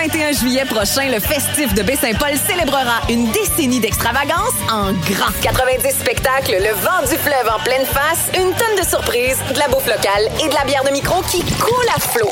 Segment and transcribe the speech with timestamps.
[0.00, 5.32] 21 juillet prochain, le festif de Baie-Saint-Paul célébrera une décennie d'extravagance en grand.
[5.42, 9.66] 90 spectacles, le vent du fleuve en pleine face, une tonne de surprises, de la
[9.66, 12.30] bouffe locale et de la bière de micro qui coule à flot.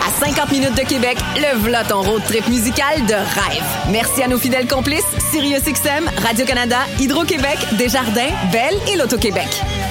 [0.00, 3.64] À 50 minutes de Québec, le v'là ton road trip musical de rêve.
[3.90, 9.48] Merci à nos fidèles complices, SiriusXM, Radio-Canada, Hydro-Québec, Desjardins, Belle et l'Auto-Québec.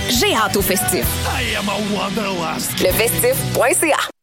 [0.10, 1.06] J'ai hâte au festif.
[2.82, 4.15] Le festif.ca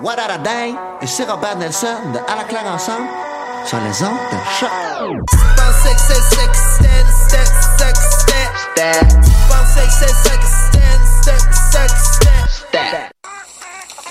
[0.00, 3.08] What a Day et c'est Robert Nelson de À la claire ensemble
[3.64, 4.70] sur les ondes de choc.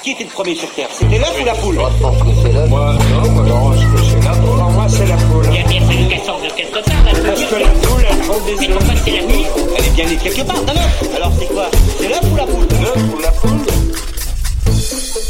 [0.04, 1.76] Qui était le premier sur Terre C'était l'œuf ou la poule?
[1.76, 4.58] Moi, non, moi, non, je que c'est la poule.
[4.58, 5.46] Pour moi, c'est la poule.
[5.54, 8.20] Il a bien fallu qu'elle sorte de quelque part, la Parce que la poule, elle
[8.20, 9.46] prend des Mais pourquoi c'est la nuit
[9.78, 11.16] Elle est bien née quelque part, d'un œuf.
[11.16, 11.70] Alors c'est quoi?
[12.00, 12.68] C'est l'œuf ou la poule?
[12.82, 13.67] L'œuf ou la poule?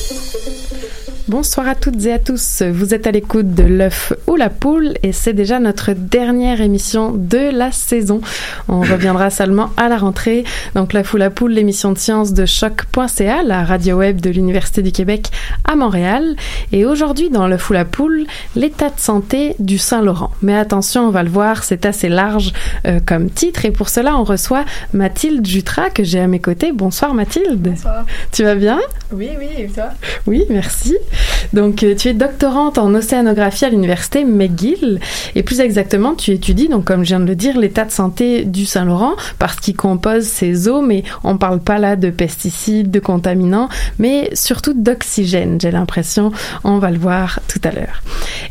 [0.10, 0.57] thank you
[1.30, 2.62] Bonsoir à toutes et à tous.
[2.62, 7.12] Vous êtes à l'écoute de l'œuf ou la poule et c'est déjà notre dernière émission
[7.12, 8.22] de la saison.
[8.70, 10.46] On reviendra seulement à la rentrée.
[10.74, 14.82] Donc l'œuf ou la poule, l'émission de sciences de choc.ca, la radio web de l'Université
[14.82, 15.30] du Québec
[15.66, 16.38] à Montréal.
[16.72, 20.32] Et aujourd'hui dans l'œuf ou la poule, l'état de santé du Saint-Laurent.
[20.42, 22.54] Mais attention, on va le voir, c'est assez large
[22.86, 26.72] euh, comme titre et pour cela on reçoit Mathilde Jutras que j'ai à mes côtés.
[26.72, 27.64] Bonsoir Mathilde.
[27.64, 28.06] Bonsoir.
[28.32, 28.80] Tu vas bien?
[29.12, 29.90] Oui, oui, et toi?
[30.26, 30.96] Oui, merci.
[31.54, 35.00] Donc, euh, tu es doctorante en océanographie à l'université McGill
[35.36, 38.44] et plus exactement, tu étudies, donc comme je viens de le dire, l'état de santé
[38.44, 43.00] du Saint-Laurent parce qu'il compose ses eaux, mais on parle pas là de pesticides, de
[43.00, 43.70] contaminants,
[44.00, 45.60] mais surtout d'oxygène.
[45.62, 46.32] J'ai l'impression,
[46.64, 48.02] on va le voir tout à l'heure.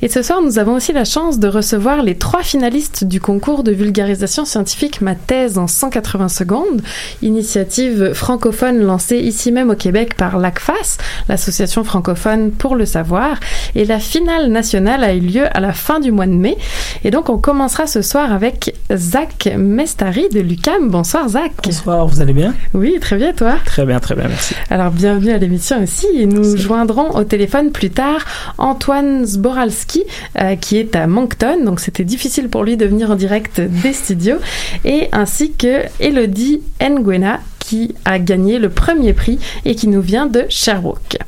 [0.03, 3.63] Et ce soir, nous avons aussi la chance de recevoir les trois finalistes du concours
[3.63, 6.83] de vulgarisation scientifique Ma thèse en 180 secondes,
[7.23, 10.99] initiative francophone lancée ici même au Québec par l'ACFAS,
[11.29, 13.39] l'association francophone pour le savoir.
[13.75, 16.57] Et la finale nationale a eu lieu à la fin du mois de mai.
[17.05, 20.89] Et donc, on commencera ce soir avec Zach Mestari de l'UCAM.
[20.91, 21.53] Bonsoir, Zach.
[21.65, 22.55] Bonsoir, vous allez bien?
[22.75, 23.57] Oui, très bien, toi?
[23.65, 24.55] Très bien, très bien, merci.
[24.71, 26.07] Alors, bienvenue à l'émission aussi.
[26.15, 28.25] Et nous joindrons au téléphone plus tard
[28.59, 30.05] Antoine Zboralski,
[30.41, 31.65] euh, qui est à Moncton.
[31.65, 34.39] Donc, c'était difficile pour lui de venir en direct des studios.
[34.85, 40.27] Et ainsi que Elodie Nguena, qui a gagné le premier prix et qui nous vient
[40.27, 41.19] de Sherbrooke.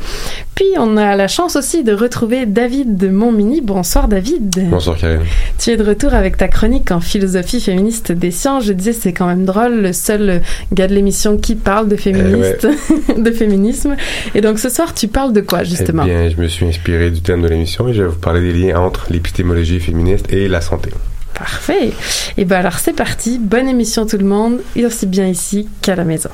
[0.55, 3.61] Puis on a la chance aussi de retrouver David de Montmini.
[3.61, 4.71] Bonsoir David.
[4.71, 5.23] Bonsoir Karine.
[5.59, 8.67] Tu es de retour avec ta chronique en philosophie féministe des sciences.
[8.67, 10.41] Je disais c'est quand même drôle, le seul
[10.73, 12.69] gars de l'émission qui parle de féministe,
[13.09, 13.97] Eh de féminisme.
[14.37, 16.05] Et donc ce soir tu parles de quoi justement?
[16.07, 18.41] Eh bien, je me suis inspiré du thème de l'émission et je vais vous parler
[18.41, 20.91] des liens entre l'épistémologie féministe et la santé.
[21.39, 21.93] Parfait.
[22.37, 23.39] Et ben alors c'est parti.
[23.39, 26.31] Bonne émission tout le monde, et aussi bien ici qu'à la maison.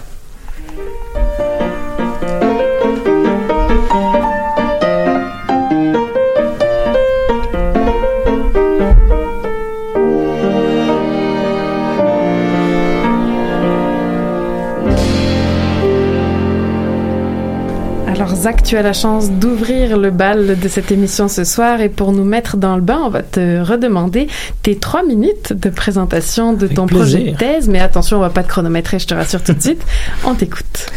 [18.45, 22.13] Zach, tu as la chance d'ouvrir le bal de cette émission ce soir et pour
[22.13, 24.29] nous mettre dans le bain, on va te redemander
[24.61, 27.69] tes trois minutes de présentation de ton projet de thèse.
[27.69, 29.83] Mais attention, on va pas te chronométrer, je te rassure tout de suite.
[30.27, 30.91] On t'écoute.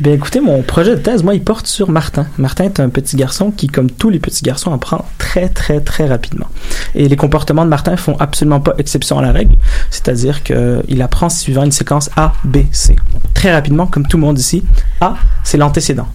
[0.00, 2.26] Bien, écoutez, mon projet de thèse, moi, il porte sur Martin.
[2.38, 6.08] Martin est un petit garçon qui, comme tous les petits garçons, apprend très, très, très
[6.08, 6.48] rapidement.
[6.96, 9.54] Et les comportements de Martin font absolument pas exception à la règle.
[9.90, 12.96] C'est-à-dire qu'il apprend suivant une séquence A, B, C.
[13.32, 14.64] Très rapidement, comme tout le monde ici,
[15.00, 15.14] A,
[15.44, 16.08] c'est l'antécédent.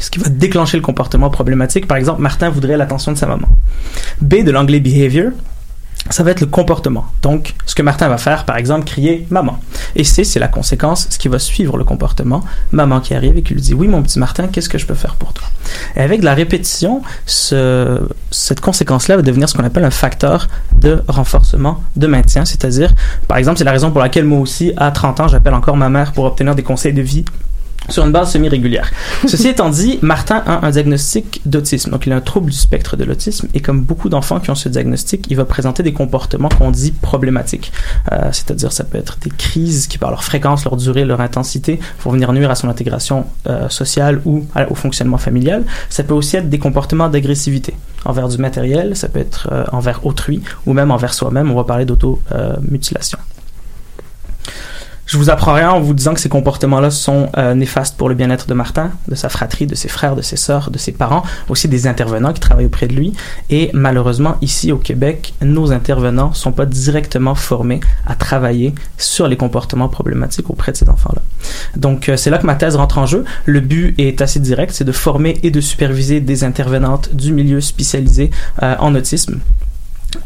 [0.00, 1.86] Ce qui va déclencher le comportement problématique.
[1.86, 3.48] Par exemple, Martin voudrait l'attention de sa maman.
[4.20, 5.30] B de l'anglais behavior,
[6.10, 7.06] ça va être le comportement.
[7.22, 9.58] Donc, ce que Martin va faire, par exemple, crier maman.
[9.96, 12.44] Et C, c'est la conséquence, ce qui va suivre le comportement.
[12.72, 14.94] Maman qui arrive et qui lui dit oui, mon petit Martin, qu'est-ce que je peux
[14.94, 15.46] faire pour toi?
[15.96, 18.00] Et avec la répétition, ce,
[18.30, 22.44] cette conséquence-là va devenir ce qu'on appelle un facteur de renforcement de maintien.
[22.44, 22.94] C'est-à-dire,
[23.26, 25.88] par exemple, c'est la raison pour laquelle moi aussi, à 30 ans, j'appelle encore ma
[25.88, 27.24] mère pour obtenir des conseils de vie
[27.88, 28.90] sur une base semi-régulière.
[29.26, 31.90] Ceci étant dit, Martin a un diagnostic d'autisme.
[31.90, 33.48] Donc, il a un trouble du spectre de l'autisme.
[33.54, 36.92] Et comme beaucoup d'enfants qui ont ce diagnostic, il va présenter des comportements qu'on dit
[36.92, 37.72] problématiques.
[38.12, 41.78] Euh, C'est-à-dire, ça peut être des crises qui, par leur fréquence, leur durée, leur intensité,
[42.02, 45.64] vont venir nuire à son intégration euh, sociale ou au fonctionnement familial.
[45.90, 48.96] Ça peut aussi être des comportements d'agressivité envers du matériel.
[48.96, 51.50] Ça peut être euh, envers autrui ou même envers soi-même.
[51.50, 53.18] On va parler d'auto-mutilation.
[55.06, 58.14] Je vous apprends rien en vous disant que ces comportements-là sont euh, néfastes pour le
[58.14, 61.22] bien-être de Martin, de sa fratrie, de ses frères, de ses sœurs, de ses parents,
[61.48, 63.12] aussi des intervenants qui travaillent auprès de lui.
[63.50, 69.36] Et malheureusement, ici au Québec, nos intervenants sont pas directement formés à travailler sur les
[69.36, 71.22] comportements problématiques auprès de ces enfants-là.
[71.76, 73.24] Donc euh, c'est là que ma thèse rentre en jeu.
[73.44, 77.60] Le but est assez direct, c'est de former et de superviser des intervenantes du milieu
[77.60, 78.30] spécialisé
[78.62, 79.40] euh, en autisme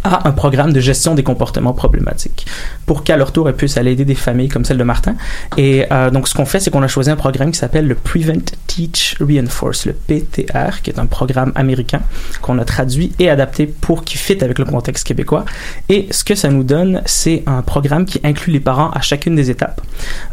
[0.04, 2.46] à un programme de gestion des comportements problématiques
[2.86, 5.14] pour qu'à leur tour elles puissent aller aider des familles comme celle de Martin.
[5.56, 7.94] Et euh, donc ce qu'on fait, c'est qu'on a choisi un programme qui s'appelle le
[7.94, 12.00] Prevent, Teach, Reinforce, le PTR, qui est un programme américain
[12.42, 15.44] qu'on a traduit et adapté pour qu'il fitte avec le contexte québécois.
[15.88, 19.34] Et ce que ça nous donne, c'est un programme qui inclut les parents à chacune
[19.34, 19.80] des étapes,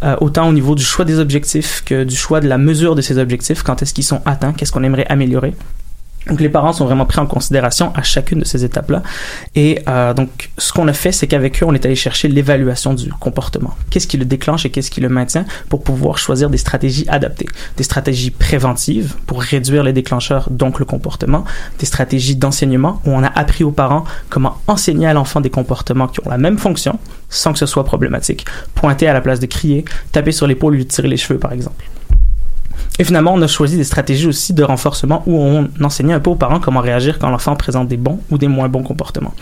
[0.04, 3.02] euh, autant au niveau du choix des objectifs que du choix de la mesure de
[3.02, 5.54] ces objectifs, quand est-ce qu'ils sont atteints, qu'est-ce qu'on aimerait améliorer
[6.28, 9.04] donc les parents sont vraiment pris en considération à chacune de ces étapes-là.
[9.56, 12.94] Et euh, donc ce qu'on a fait, c'est qu'avec eux, on est allé chercher l'évaluation
[12.94, 13.76] du comportement.
[13.90, 17.48] Qu'est-ce qui le déclenche et qu'est-ce qui le maintient pour pouvoir choisir des stratégies adaptées.
[17.78, 21.46] Des stratégies préventives pour réduire les déclencheurs, donc le comportement.
[21.80, 26.08] Des stratégies d'enseignement où on a appris aux parents comment enseigner à l'enfant des comportements
[26.08, 26.98] qui ont la même fonction
[27.30, 28.46] sans que ce soit problématique.
[28.74, 31.86] Pointer à la place de crier, taper sur l'épaule lui tirer les cheveux par exemple.
[33.00, 36.30] Et finalement, on a choisi des stratégies aussi de renforcement où on enseignait un peu
[36.30, 39.34] aux parents comment réagir quand l'enfant présente des bons ou des moins bons comportements.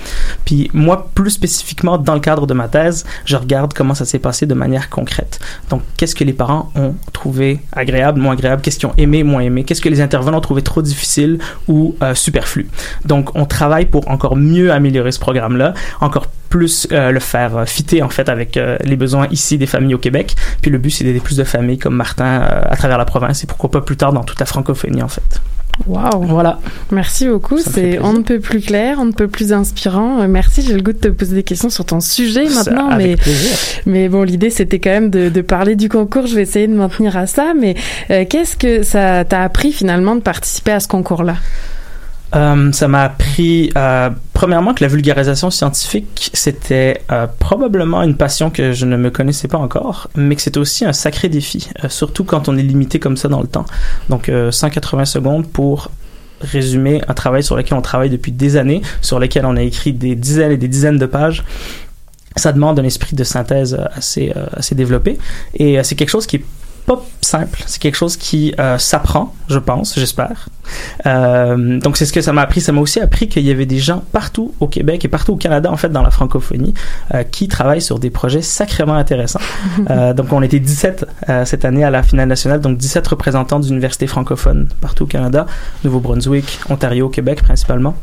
[0.46, 4.20] Puis moi, plus spécifiquement, dans le cadre de ma thèse, je regarde comment ça s'est
[4.20, 5.40] passé de manière concrète.
[5.70, 9.42] Donc, qu'est-ce que les parents ont trouvé agréable, moins agréable, qu'est-ce qu'ils ont aimé, moins
[9.42, 12.68] aimé, qu'est-ce que les intervenants ont trouvé trop difficile ou euh, superflu.
[13.06, 17.66] Donc, on travaille pour encore mieux améliorer ce programme-là, encore plus euh, le faire euh,
[17.66, 20.36] fitter en fait avec les besoins ici des familles au Québec.
[20.62, 23.48] Puis le but c'est d'aider plus de familles comme Martin à travers la province et
[23.48, 25.42] pourquoi pas plus tard dans toute la francophonie en fait.
[25.88, 26.22] Wow.
[26.26, 26.60] Voilà.
[26.92, 27.58] Merci beaucoup.
[27.58, 30.28] C'est on ne peut plus clair, on ne peut plus inspirant.
[30.28, 30.62] Merci.
[30.62, 33.58] J'ai le goût de te poser des questions sur ton sujet maintenant, Ça, mais plaisir.
[33.88, 36.28] mais bon, l'idée c'était quand même de, de parler du concours.
[36.28, 37.54] Je vais essayer de m'en tenir à ça.
[37.60, 37.76] Mais
[38.12, 41.38] euh, qu'est-ce que ça t'a appris finalement de participer à ce concours-là?
[42.36, 48.50] Euh, ça m'a appris, euh, premièrement, que la vulgarisation scientifique, c'était euh, probablement une passion
[48.50, 52.24] que je ne me connaissais pas encore, mais que c'était aussi un sacré défi, surtout
[52.24, 53.66] quand on est limité comme ça dans le temps.
[54.10, 55.92] Donc, euh, 180 secondes pour
[56.42, 59.94] résumer un travail sur lequel on travaille depuis des années, sur lequel on a écrit
[59.94, 61.44] des dizaines et des dizaines de pages.
[62.36, 65.20] Ça demande un esprit de synthèse assez, assez développé.
[65.54, 66.44] Et c'est quelque chose qui est
[66.86, 67.64] pas simple.
[67.66, 70.50] C'est quelque chose qui euh, s'apprend, je pense, j'espère.
[71.06, 72.62] Euh, donc c'est ce que ça m'a appris.
[72.62, 75.38] Ça m'a aussi appris qu'il y avait des gens partout au Québec et partout au
[75.38, 76.74] Canada, en fait, dans la francophonie,
[77.14, 79.40] euh, qui travaillent sur des projets sacrément intéressants.
[80.16, 84.08] Donc on était 17 euh, cette année à la finale nationale, donc 17 représentants d'universités
[84.08, 85.46] francophones partout au Canada,
[85.84, 87.96] Nouveau-Brunswick, Ontario, Québec principalement.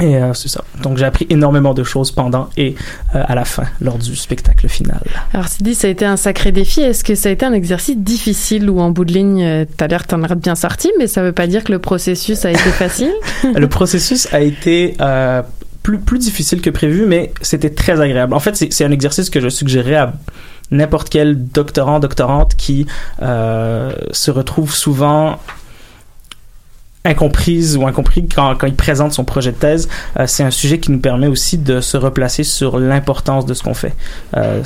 [0.00, 0.64] Et euh, c'est ça.
[0.82, 2.74] Donc j'ai appris énormément de choses pendant et
[3.14, 5.00] euh, à la fin, lors du spectacle final.
[5.32, 6.80] Alors, Sidi, ça a été un sacré défi.
[6.80, 9.86] Est-ce que ça a été un exercice difficile ou en bout de ligne, euh, t'as
[9.86, 12.70] l'air t'en as bien sorti, mais ça veut pas dire que le processus a été
[12.70, 13.12] facile?
[13.54, 15.42] Le processus a été euh,
[15.82, 18.34] plus, plus difficile que prévu, mais c'était très agréable.
[18.34, 20.12] En fait, c'est c'est un exercice que je suggérerais à
[20.70, 22.86] n'importe quel doctorant, doctorante qui
[23.22, 25.38] euh, se retrouve souvent
[27.04, 29.88] incomprise ou incompris quand, quand il présente son projet de thèse.
[30.18, 33.62] Euh, c'est un sujet qui nous permet aussi de se replacer sur l'importance de ce
[33.62, 33.94] qu'on fait.
[34.36, 34.62] Euh,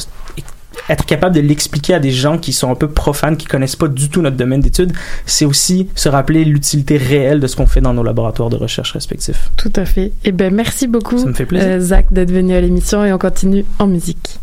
[0.89, 3.89] être capable de l'expliquer à des gens qui sont un peu profanes, qui connaissent pas
[3.89, 4.93] du tout notre domaine d'études,
[5.27, 8.93] c'est aussi se rappeler l'utilité réelle de ce qu'on fait dans nos laboratoires de recherche
[8.93, 9.51] respectifs.
[9.57, 10.13] Tout à fait.
[10.25, 11.69] Eh ben, merci beaucoup, Ça me fait plaisir.
[11.69, 14.39] euh, Zach, d'être venu à l'émission et on continue en musique.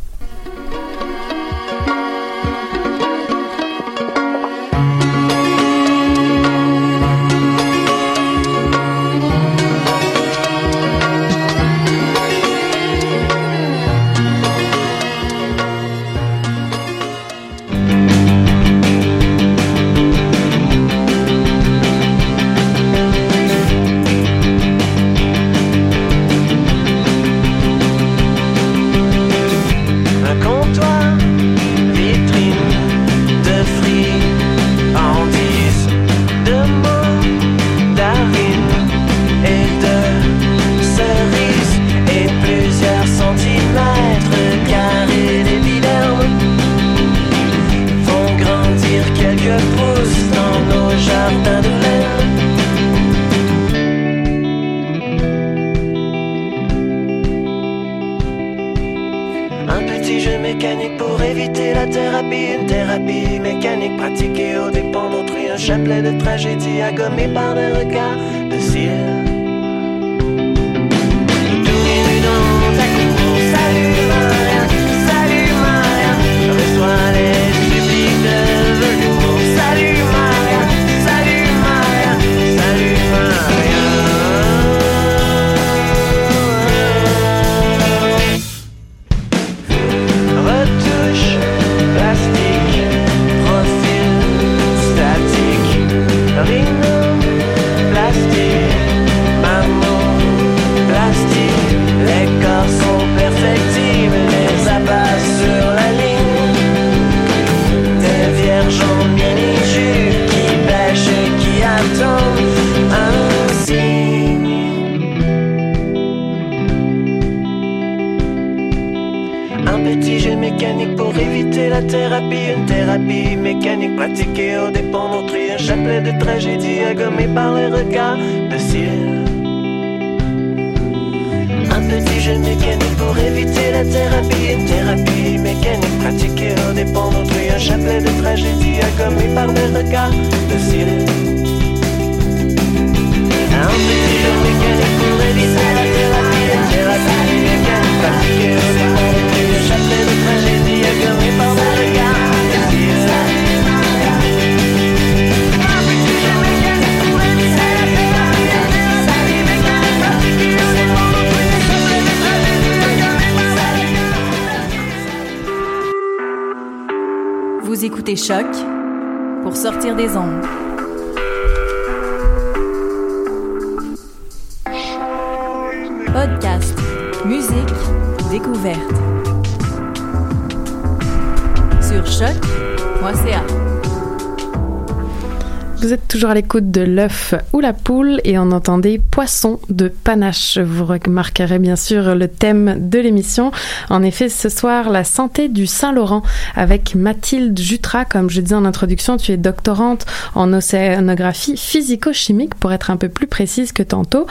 [186.36, 190.58] L'écoute de l'œuf ou la poule et on entendait poisson de panache.
[190.58, 193.52] Vous remarquerez bien sûr le thème de l'émission.
[193.90, 196.24] En effet, ce soir, la santé du Saint-Laurent
[196.54, 198.04] avec Mathilde Jutra.
[198.04, 203.08] Comme je disais en introduction, tu es doctorante en océanographie physico-chimique pour être un peu
[203.08, 204.28] plus précise que tantôt.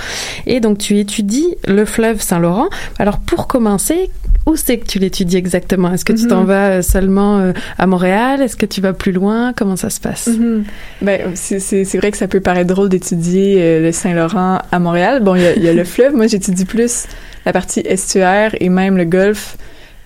[0.47, 2.69] Et donc tu étudies le fleuve Saint-Laurent.
[2.99, 4.11] Alors pour commencer,
[4.47, 5.93] où c'est que tu l'étudies exactement?
[5.93, 6.47] Est-ce que tu t'en Mhm.
[6.47, 8.43] vas seulement euh, à Montréal?
[8.43, 9.53] Est-ce que tu vas plus loin?
[9.57, 10.27] Comment ça se passe?
[10.27, 10.65] Mhm.
[11.03, 11.59] Ben, c'est,
[11.97, 15.23] vrai que ça peut paraître drôle d'étudier euh, le Saint-Laurent à Montréal.
[15.23, 16.15] Bon, il y a, il y a le fleuve.
[16.15, 17.07] Moi, j'étudie plus
[17.47, 19.57] la partie estuaire et même le golfe,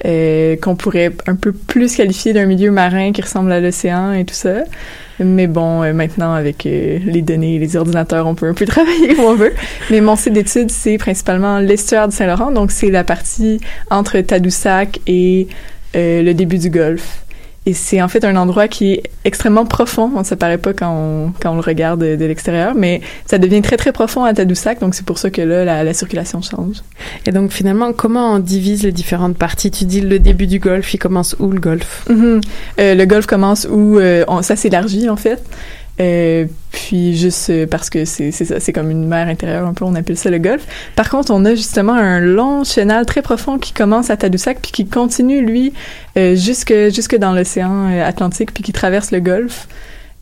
[0.05, 4.25] euh, qu'on pourrait un peu plus qualifier d'un milieu marin qui ressemble à l'océan et
[4.25, 4.65] tout ça.
[5.21, 8.67] Mais bon, euh, maintenant, avec euh, les données et les ordinateurs, on peut un peu
[8.67, 9.53] travailler où on veut.
[9.91, 12.53] Mais mon site d'études, c'est principalement l'estuaire du Saint-Laurent.
[12.53, 15.49] Donc, c'est la partie entre Tadoussac et
[15.97, 17.25] euh, le début du golfe.
[17.69, 20.09] Et c'est en fait un endroit qui est extrêmement profond.
[20.09, 23.37] Bon, ça paraît pas quand on, quand on le regarde de, de l'extérieur, mais ça
[23.37, 26.41] devient très très profond à Tadoussac, donc c'est pour ça que là, la, la circulation
[26.41, 26.77] change.
[27.27, 29.71] Et donc finalement, comment on divise les différentes parties?
[29.71, 32.07] Tu dis le début du golf, il commence où le golf?
[32.09, 32.41] Mhm.
[32.81, 35.45] Euh, le golfe commence où euh, on- ça s'élargit en fait.
[36.01, 39.75] Euh, puis juste euh, parce que c'est c'est ça, c'est comme une mer intérieure un
[39.75, 40.67] peu, on appelle ça le golfe.
[40.95, 44.71] Par contre, on a justement un long chenal très profond qui commence à Tadoussac puis
[44.71, 45.73] qui continue lui
[46.17, 49.67] euh, jusque jusque dans l'océan Atlantique puis qui traverse le golfe.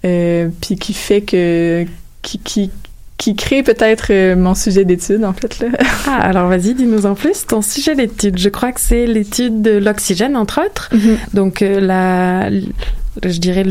[0.04, 1.84] Euh, puis qui fait que
[2.22, 2.70] qui, qui
[3.18, 5.58] qui crée peut-être euh, mon sujet d'étude, en fait.
[5.60, 5.68] Là.
[6.06, 8.38] Ah, alors vas-y, dis-nous en plus ton sujet d'étude.
[8.38, 10.90] Je crois que c'est l'étude de l'oxygène, entre autres.
[11.34, 12.48] Donc, euh, la,
[13.24, 13.64] je dirais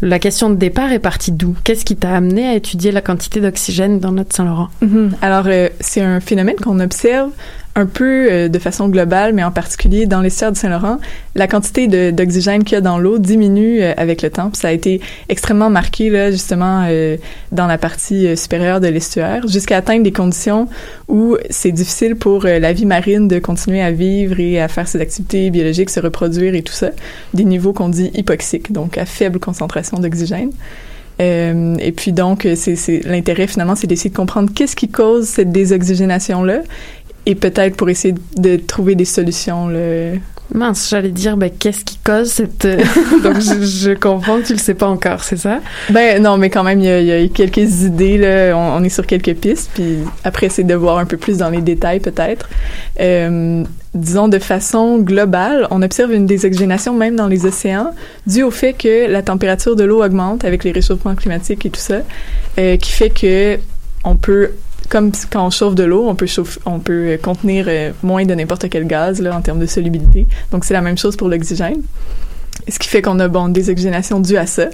[0.00, 1.54] la question de départ est partie d'où?
[1.64, 4.68] Qu'est-ce qui t'a amené à étudier la quantité d'oxygène dans notre Saint-Laurent?
[4.80, 5.12] Mhm.
[5.22, 7.30] Alors, euh, c'est un phénomène qu'on observe
[7.74, 10.98] un peu euh, de façon globale, mais en particulier dans l'estuaire du Saint-Laurent.
[11.34, 14.50] La quantité d'oxygène qu'il y a dans l'eau diminue euh, avec le temps.
[14.50, 15.00] Puis ça a été
[15.30, 17.16] extrêmement marqué, là, justement, euh,
[17.50, 20.68] dans la partie euh, supérieure de l'estuaire, jusqu'à atteindre des conditions
[21.08, 24.86] où c'est difficile pour euh, la vie marine de continuer à vivre et à faire
[24.86, 26.90] ses activités biologiques, se reproduire et tout ça.
[27.32, 30.50] Des niveaux qu'on dit hypoxiques, donc à faible concentration d'oxygène.
[31.20, 35.52] Euh, et puis donc, c'est- l'intérêt finalement, c'est d'essayer de comprendre qu'est-ce qui cause cette
[35.52, 36.60] désoxygénation-là,
[37.26, 39.68] et peut-être pour essayer de trouver des solutions.
[39.68, 40.12] Là.
[40.54, 42.66] Mince, j'allais dire, ben, qu'est-ce qui cause cette...
[42.66, 42.82] euh,
[43.22, 45.60] Donc, je, je comprends que tu le sais pas encore, c'est ça?
[45.88, 48.54] Ben non, mais quand même, il y a, il y a quelques idées, là.
[48.54, 51.48] On, on est sur quelques pistes, puis après, c'est de voir un peu plus dans
[51.48, 52.50] les détails, peut-être.
[53.00, 53.64] Euh,
[53.94, 57.92] disons, de façon globale, on observe une désoxygénation même dans les océans,
[58.26, 61.80] due au fait que la température de l'eau augmente avec les réchauffements climatiques et tout
[61.80, 62.00] ça,
[62.58, 63.58] euh, qui fait que
[64.04, 64.50] on peut
[64.92, 68.86] comme quand on chauffe de l'eau, on peut euh, contenir euh, moins de n'importe quel
[68.86, 70.26] gaz en termes de solubilité.
[70.50, 71.80] Donc c'est la même chose pour l'oxygène.
[72.68, 74.68] Ce qui fait qu'on a bon des oxygénations dues à ça.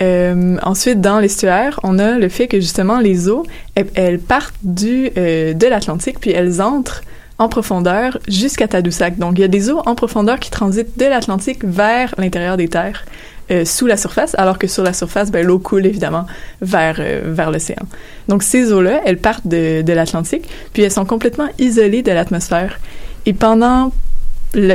[0.00, 5.10] Euh, ensuite, dans l'estuaire, on a le fait que justement les eaux, elles, partent du
[5.10, 7.02] de l'Atlantique puis elles entrent
[7.38, 9.18] en profondeur jusqu'à Tadoussac.
[9.18, 12.68] Donc il y a des eaux en profondeur qui transitent de l'Atlantique vers l'intérieur des
[12.68, 13.04] terres.
[13.50, 16.26] Euh, sous la surface, alors que sur la surface, ben, l'eau coule évidemment
[16.60, 17.82] vers, euh, vers l'océan.
[18.28, 22.78] Donc ces eaux-là, elles partent de, de l'Atlantique, puis elles sont complètement isolées de l'atmosphère.
[23.26, 23.92] Et pendant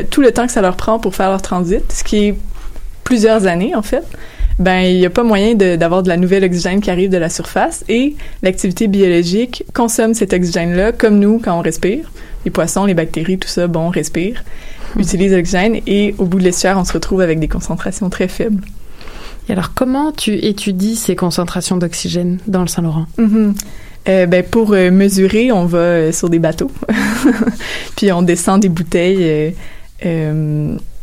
[0.10, 2.36] tout le temps que ça leur prend pour faire leur transit, ce qui est
[3.04, 4.04] plusieurs années en fait,
[4.60, 7.18] ben il n'y a pas moyen de- d'avoir de, la nouvelle oxygène qui arrive de
[7.18, 12.12] la surface et l'activité biologique consomme cet oxygène-là comme nous quand on respire.
[12.46, 14.44] Les poissons, les bactéries, tout ça, bon, on respire,
[14.98, 18.64] utilise l'oxygène et au bout de l'estuaire, on se retrouve avec des concentrations très faibles.
[19.50, 23.06] Et alors, comment tu étudies ces concentrations d'oxygène dans le Saint-Laurent?
[23.18, 23.54] Mhm.
[24.08, 26.72] Euh, ben, pour euh, mesurer, on va euh, sur des bateaux,
[27.96, 29.56] puis on descend des bouteilles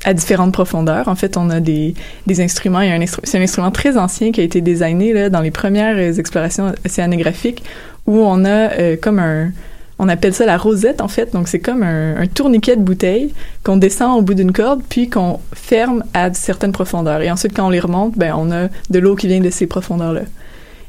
[0.05, 1.09] à différentes profondeurs.
[1.09, 1.95] En fait, on a des,
[2.27, 2.81] des instruments.
[2.81, 5.41] Il y a un c'est un instrument très ancien qui a été designé là, dans
[5.41, 7.63] les premières euh, explorations océanographiques
[8.07, 9.53] où on a euh, comme un...
[9.99, 11.33] On appelle ça la rosette, en fait.
[11.33, 15.09] Donc, c'est comme un, un tourniquet de bouteille qu'on descend au bout d'une corde, puis
[15.09, 17.21] qu'on ferme à certaines profondeurs.
[17.21, 19.69] Et ensuite, quand on les remonte, ben, on a de l'eau qui vient de ces
[19.69, 20.23] profondeurs-là.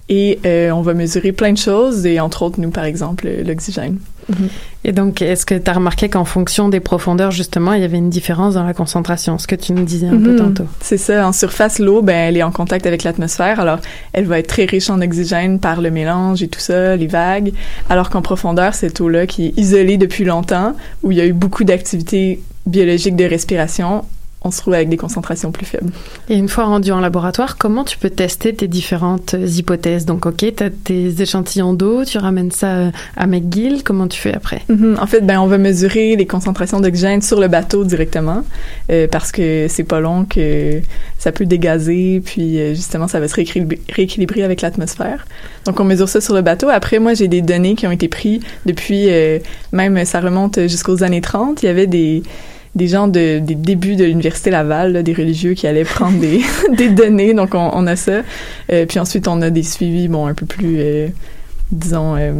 [0.10, 4.00] Et euh, on va mesurer plein de choses, et entre autres, nous, par exemple, l'oxygène.
[4.86, 7.98] Et donc, est-ce que tu as remarqué qu'en fonction des profondeurs, justement, il y avait
[7.98, 10.38] une différence dans la concentration, ce que tu nous disais un peu Mhm.
[10.38, 10.66] tantôt?
[10.82, 11.28] C'est ça.
[11.28, 13.60] En surface, l'eau, ben, elle est en contact avec l'atmosphère.
[13.60, 13.80] Alors,
[14.12, 17.54] elle va être très riche en oxygène par le mélange et tout ça, les vagues.
[17.90, 21.34] Alors qu'en profondeur, cette eau-là, qui est isolée depuis longtemps, où il y a eu
[21.34, 24.04] beaucoup d'activités biologiques de respiration,
[24.44, 25.92] on se trouve avec des concentrations plus faibles.
[26.30, 30.06] Et une fois rendu en laboratoire, comment tu peux tester tes différentes euh, hypothèses?
[30.06, 34.20] Donc, OK, tu as tes échantillons d'eau, tu ramènes ça euh, à McGill, comment tu
[34.20, 34.62] fais après?
[34.70, 34.98] Mhm.
[35.00, 38.44] En fait, ben, on va mesurer les concentrations d'oxygène sur le bateau directement,
[38.92, 40.82] euh, parce que c'est pas long que
[41.18, 45.26] ça peut dégazer, puis justement, ça va se rééquilibrer, rééquilibrer avec l'atmosphère.
[45.66, 46.68] Donc, on mesure ça sur le bateau.
[46.70, 49.40] Après, moi, j'ai des données qui ont été prises depuis, euh,
[49.72, 51.64] même ça remonte jusqu'aux années 30.
[51.64, 52.24] Il y avait des
[52.76, 56.42] des gens de, des débuts de l'université Laval, là, des religieux qui allaient prendre des,
[56.78, 58.22] des données, donc on, on a ça.
[58.72, 61.08] Euh, puis ensuite, on a des suivis, bon, un peu plus, euh,
[61.72, 62.32] disons, euh,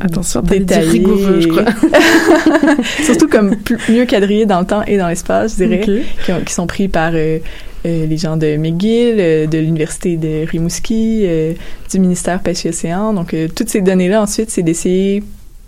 [0.00, 0.88] Attention, détaillés.
[0.90, 1.64] rigoureux, je crois.
[3.04, 5.80] Surtout comme plus- mieux quadrillés dans le temps et dans l'espace, je dirais,
[6.24, 7.38] qui, ont- qui sont pris par euh,
[7.86, 11.52] euh, les gens de McGill, euh, de l'université de Rimouski, euh,
[11.90, 13.12] du ministère Pêche et Océan.
[13.12, 15.22] Donc, euh, toutes ces données-là, ensuite, c'est d'essayer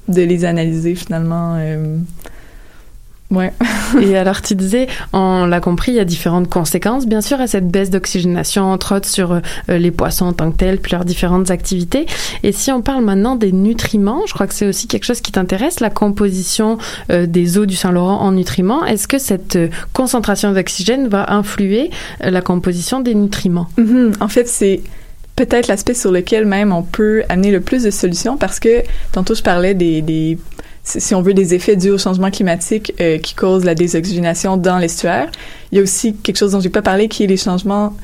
[0.09, 1.57] de les analyser finalement.
[1.59, 1.97] euh,
[3.31, 3.53] Ouais.
[4.01, 7.47] Et alors, tu disais, on l'a compris, il y a différentes conséquences, bien sûr, à
[7.47, 11.05] cette baisse d'oxygénation, entre autres sur euh, les poissons en tant que tels, puis leurs
[11.05, 12.07] différentes activités.
[12.43, 15.33] Et si on parle maintenant des nutriments, je crois que c'est aussi quelque chose qui
[15.33, 16.79] t'intéresse, la composition
[17.11, 18.85] euh, des eaux du Saint-Laurent en nutriments.
[18.85, 23.69] Est-ce que cette euh, concentration d'oxygène va influer la composition des nutriments?
[23.77, 24.13] Mhm.
[24.21, 24.81] En fait, c'est
[25.37, 29.37] peut-être l'aspect sur lequel même on peut amener le plus de solutions parce que tantôt
[29.37, 30.37] je parlais des, des
[30.89, 34.79] si on veut des effets dus au changement climatique euh, qui causent la désoxygénation dans
[34.79, 35.31] l'estuaire.
[35.71, 37.95] Il y a aussi quelque chose dont j'ai pas parlé qui est les changements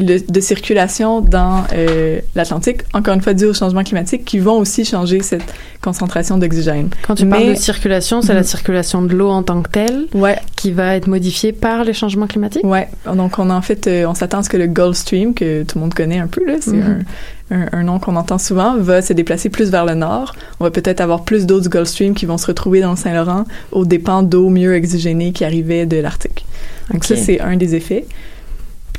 [0.00, 4.58] le- de circulation dans euh, l'Atlantique, encore une fois dû au changement climatique, qui vont
[4.58, 5.44] aussi changer cette
[5.80, 6.88] concentration d'oxygène.
[7.06, 8.46] Quand tu parles Mais- de circulation, c'est la Mhm.
[8.46, 10.38] circulation de l'eau en tant que telle Ouais.
[10.56, 12.64] qui va être modifiée par les changements climatiques?
[12.64, 15.34] Ouais, donc on a en fait, euh, on s'attend à ce que le Gulf Stream,
[15.34, 17.04] que tout le monde connaît un peu, là, c'est Mhm.
[17.50, 20.34] un, un- un nom qu'on entend souvent, va se déplacer plus vers le nord.
[20.60, 22.96] On va peut-être avoir plus d'eau du Gulf Stream qui vont se retrouver dans le
[22.96, 26.44] Saint-Laurent aux dépens d'eau mieux oxygénée qui arrivait de l'Arctique.
[26.92, 28.04] Donc ça, c'est un des effets,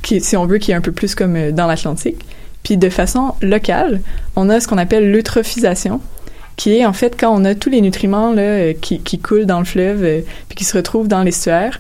[0.02, 2.26] qui, si on veut, qui est un peu plus comme euh, dans l'Atlantique.
[2.64, 4.02] Puis de façon locale,
[4.36, 6.00] on a ce qu'on appelle l'eutrophisation,
[6.56, 9.46] qui est en fait quand on a tous les nutriments là, euh, qui, qui coulent
[9.46, 11.80] dans le fleuve euh, puis qui se retrouvent dans l'estuaire,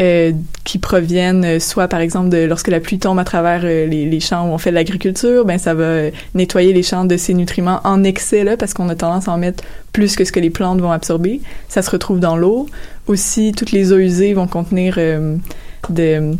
[0.00, 0.32] euh,
[0.64, 4.48] qui proviennent soit par exemple de lorsque la pluie tombe à travers les, les champs
[4.48, 8.04] où on fait de l'agriculture, ben ça va nettoyer les champs de ces nutriments en
[8.04, 10.80] excès là parce qu'on a tendance à en mettre plus que ce que les plantes
[10.80, 11.40] vont absorber.
[11.68, 12.66] Ça se retrouve dans l'eau.
[13.06, 14.98] Aussi, toutes les eaux usées vont contenir
[15.88, 16.36] de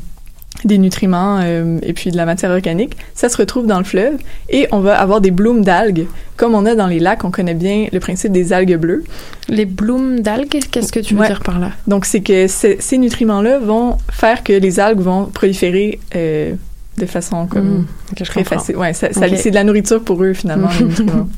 [0.64, 4.14] des nutriments euh, et puis de la matière organique, ça se retrouve dans le fleuve
[4.48, 7.54] et on va avoir des blooms d'algues comme on a dans les lacs, on connaît
[7.54, 9.04] bien le principe des algues bleues.
[9.48, 11.26] Les blooms d'algues, qu'est-ce que tu veux Ouais.
[11.28, 11.70] dire par là?
[11.86, 16.54] Donc c'est que ces nutriments-là vont faire que les algues vont proliférer euh,
[16.98, 18.76] de façon comme Mm, ok, je très facile.
[18.76, 21.28] Ouais, ça, c'est de la nourriture pour eux finalement les nutriments.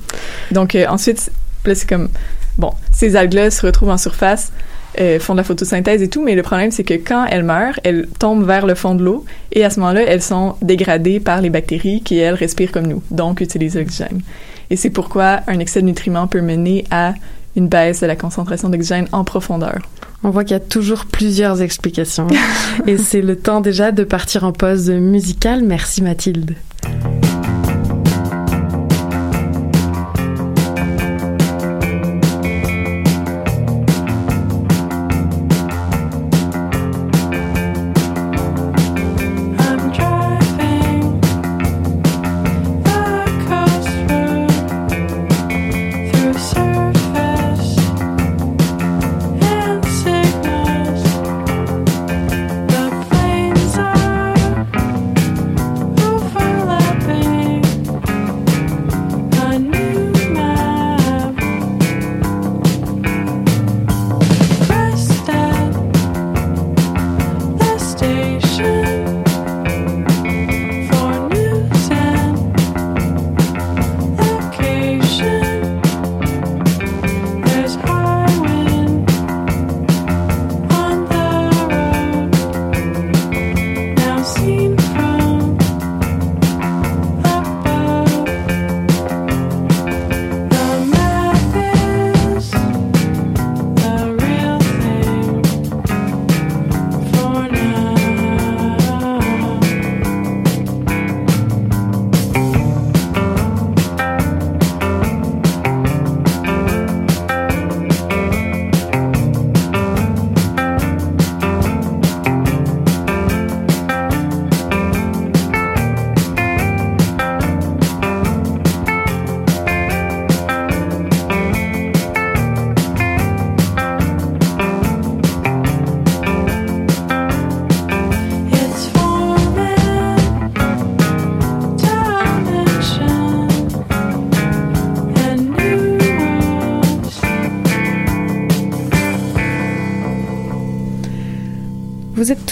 [0.53, 1.31] Donc euh, ensuite,
[1.65, 2.09] là c'est comme
[2.57, 4.53] bon, ces algues-là se retrouvent en surface,
[5.01, 7.79] euh, font de la photosynthèse et tout, mais le problème c'est que quand elles meurent,
[7.85, 11.41] elles tombent vers le fond de l'eau et à ce moment-là, elles sont dégradées par
[11.41, 14.23] les bactéries qui elles respirent comme nous, donc utilisent l'oxygène.
[14.71, 17.15] Et c'est pourquoi un excès de nutriments peut mener à
[17.57, 19.79] une baisse de la concentration d'oxygène en profondeur.
[20.25, 22.27] On voit qu'il y a toujours plusieurs explications.
[22.87, 25.63] Et c'est le temps déjà de partir en pause musicale.
[25.65, 26.55] Merci Mathilde.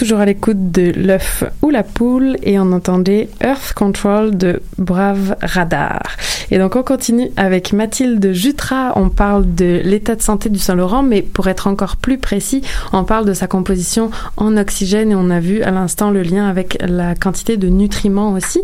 [0.07, 5.35] Toujours à l'écoute de l'œuf ou la poule et on entendait Earth Control de Brave
[5.41, 6.01] Radar.
[6.51, 8.93] Et donc on continue avec Mathilde Jutra.
[8.95, 12.61] On parle de l'état de santé du Saint-Laurent, mais pour être encore plus précis,
[12.93, 16.47] on parle de sa composition en oxygène et on a vu à l'instant le lien
[16.47, 18.61] avec la quantité de nutriments aussi.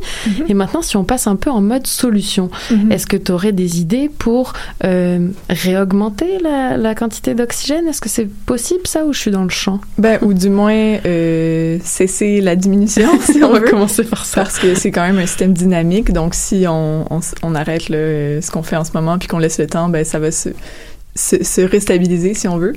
[0.48, 2.50] Et maintenant, si on passe un peu en mode solution,
[2.90, 7.88] est-ce que tu aurais des idées pour euh, réaugmenter la, la quantité d'oxygène?
[7.88, 9.80] Est-ce que c'est possible ça ou je suis dans le champ?
[9.98, 10.74] Ben, ou du moins
[11.06, 13.70] euh, cesser la diminution, si On on, va veut.
[13.70, 14.42] commencer par ça.
[14.44, 17.73] Parce que c'est quand même un système dynamique, donc si on, on, s- on arrête
[17.92, 20.32] euh, ce qu'on fait en ce moment puis qu'on laisse le temps, ben ça va
[20.32, 20.50] se,
[21.16, 22.74] se, se restabiliser si on veut.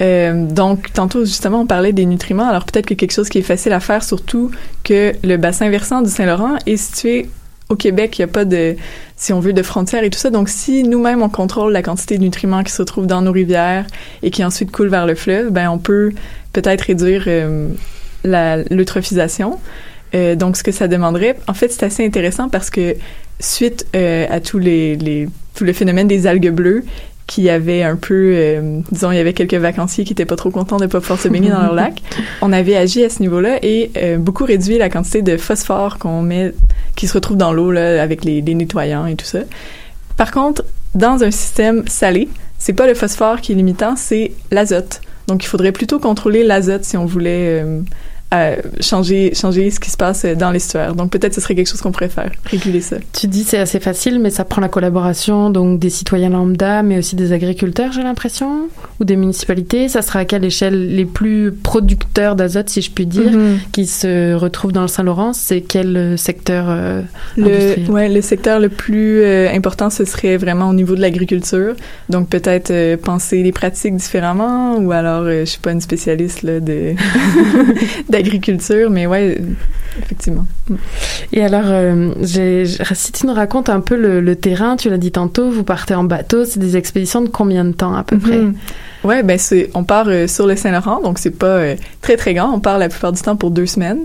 [0.00, 2.48] Euh, donc, tantôt, justement, on parlait des nutriments.
[2.48, 4.50] Alors, peut-être que quelque chose qui est facile à faire, surtout
[4.84, 7.28] que le bassin versant du Saint-Laurent est situé
[7.68, 8.18] au Québec.
[8.18, 8.76] Il n'y a pas de,
[9.16, 10.30] si on veut, de frontières et tout ça.
[10.30, 13.86] Donc, si nous-mêmes, on contrôle la quantité de nutriments qui se retrouvent dans nos rivières
[14.22, 16.12] et qui ensuite coulent vers le fleuve, ben, on peut
[16.52, 17.68] peut-être réduire euh,
[18.24, 19.58] l'eutrophisation.
[20.36, 22.96] Donc, ce que ça demanderait, en fait, c'est assez intéressant parce que
[23.42, 26.84] suite euh, à tous les, les tout le phénomène des algues bleues
[27.26, 30.36] qu'il y avait un peu, euh, disons, il y avait quelques vacanciers qui étaient pas
[30.36, 32.02] trop contents de pas pouvoir se baigner dans leur lac.
[32.42, 36.22] On avait agi à ce niveau-là et euh, beaucoup réduit la quantité de phosphore qu'on
[36.22, 36.52] met,
[36.96, 39.40] qui se retrouve dans l'eau là avec les, les nettoyants et tout ça.
[40.16, 42.28] Par contre, dans un système salé,
[42.58, 45.00] c'est pas le phosphore qui est limitant, c'est l'azote.
[45.28, 47.64] Donc, il faudrait plutôt contrôler l'azote si on voulait
[48.80, 50.94] changer, changer ce qui se passe dans l'estuaire.
[50.94, 52.96] Donc, peut-être ce serait quelque chose qu'on pourrait faire, réguler ça.
[53.12, 56.98] Tu dis c'est assez facile, mais ça prend la collaboration donc des citoyens lambda, mais
[56.98, 58.68] aussi des agriculteurs, j'ai l'impression,
[59.00, 59.88] ou des municipalités.
[59.88, 60.94] Ça sera à quelle échelle?
[60.94, 63.58] Les plus producteurs d'azote, si je puis dire, Mhm.
[63.72, 67.02] qui se retrouvent dans le Saint-Laurent C'est quel euh, secteur euh,
[67.36, 71.74] Le, ouais, le secteur le plus euh, important, ce serait vraiment au niveau de l'agriculture.
[72.08, 76.60] Donc, peut-être euh, penser les pratiques différemment, ou alors, je suis pas une spécialiste là,
[76.60, 76.94] de
[78.22, 79.38] d'agriculture, mais ouais,
[80.02, 80.46] effectivement.
[81.32, 84.98] Et alors, euh, j'ai- si tu nous racontes un peu le, le terrain, tu l'as
[84.98, 88.18] dit tantôt, vous partez en bateau, c'est des expéditions de combien de temps à peu
[88.18, 88.38] près?
[88.38, 88.54] Mhm.
[89.04, 92.34] Ouais, ben c'est, on part euh, sur le Saint-Laurent, donc c'est pas euh, très très
[92.34, 92.52] grand.
[92.54, 94.00] On part la plupart du temps pour deux semaines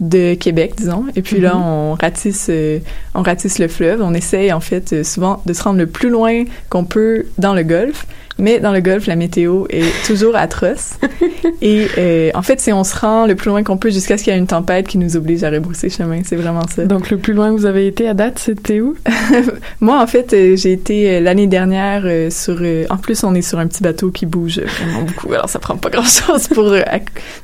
[0.00, 1.04] de Québec, disons.
[1.14, 1.62] Et puis là, Mhm.
[1.62, 2.78] on ratisse, euh,
[3.14, 4.00] on ratisse le fleuve.
[4.02, 7.54] On essaye en fait euh, souvent de se rendre le plus loin qu'on peut dans
[7.54, 8.06] le Golfe.
[8.40, 10.94] Mais dans le Golfe, la météo est toujours atroce.
[11.62, 14.24] Et euh, en fait, c'est on se rend le plus loin qu'on peut jusqu'à ce
[14.24, 16.22] qu'il y ait une tempête qui nous oblige à rebrousser chemin.
[16.24, 16.84] C'est vraiment ça.
[16.84, 18.96] Donc, le plus loin que vous avez été à date, c'était où?
[19.80, 22.62] Moi, en fait, euh, j'ai été euh, l'année dernière sur.
[22.88, 25.76] en plus, on est sur un petit bateau qui bouge vraiment beaucoup, alors ça prend
[25.76, 26.74] pas grand-chose pour,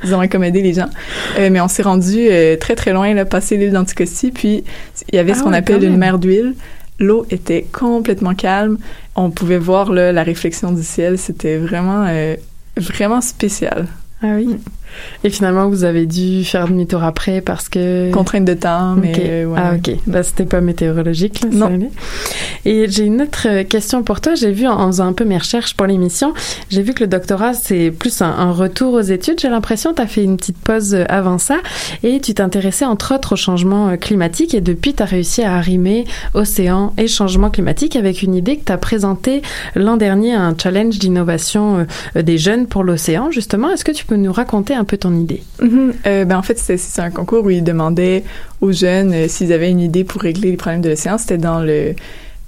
[0.02, 0.88] disons, accommoder les gens.
[1.38, 2.28] Euh, mais on s'est rendu
[2.60, 4.64] très très loin, là, passer l'île d'Anticosti, puis
[5.12, 6.54] il y avait Ah ce qu'on ouais, appelle une mer d'huile.
[6.98, 8.78] L'eau était complètement calme.
[9.14, 11.18] On pouvait voir là, la réflexion du ciel.
[11.18, 12.36] C'était vraiment euh,
[12.76, 13.86] vraiment spécial.
[14.22, 14.56] Ah oui.
[15.24, 18.10] Et finalement, vous avez dû faire demi-tour après parce que...
[18.12, 19.20] Contrainte de temps, mais Ok.
[19.24, 19.60] euh, ouais.
[19.62, 21.42] Ah ok, bah, c'était pas météorologique.
[21.42, 21.78] Là, Non.
[22.64, 24.34] Et j'ai une autre question pour toi.
[24.34, 26.32] J'ai vu en, faisant un peu mes recherches pour l'émission,
[26.70, 29.40] j'ai vu que le doctorat c'est plus un, un retour aux études.
[29.40, 31.56] J'ai l'impression tu as fait une petite pause euh, avant ça
[32.02, 35.54] et tu t'intéressais entre autres au changement euh, climatique et depuis tu as réussi à
[35.54, 36.04] arrimer
[36.34, 39.42] océan et changement climatique avec une idée que tu as présentée
[39.74, 43.70] l'an dernier à un challenge d'innovation des jeunes pour l'océan justement.
[43.70, 45.92] Est-ce que tu peux nous raconter un peu ton idée Mhm.
[46.06, 48.24] Euh, ben en fait, c'est un concours où ils demandaient
[48.60, 51.18] aux jeunes euh, s'ils avaient une idée pour régler les problèmes de l'océan.
[51.18, 51.94] C'était dans le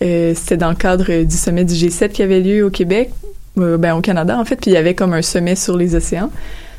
[0.02, 3.10] euh, c'était dans le cadre du sommet du G7 qui avait lieu au Québec,
[3.56, 6.30] ben au Canada en fait, puis il y avait comme un sommet sur les océans.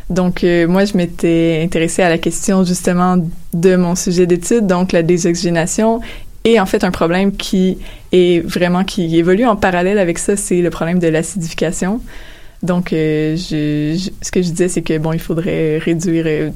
[0.09, 3.17] Donc moi je m'étais intéressée à la question justement
[3.53, 5.99] de mon sujet d'étude, donc la désoxygénation
[6.45, 7.77] et en fait un problème qui
[8.11, 11.99] est vraiment qui évolue en parallèle avec ça, c'est le problème de l'acidification.
[12.63, 16.49] Donc, euh, je, je- ce que je disais, c'est que bon, il faudrait réduire, euh,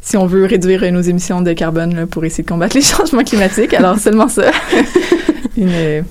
[0.00, 3.24] si on veut réduire nos émissions de carbone là, pour essayer de combattre les changements
[3.24, 3.74] climatiques.
[3.74, 4.50] Alors seulement ça,
[5.56, 6.04] une,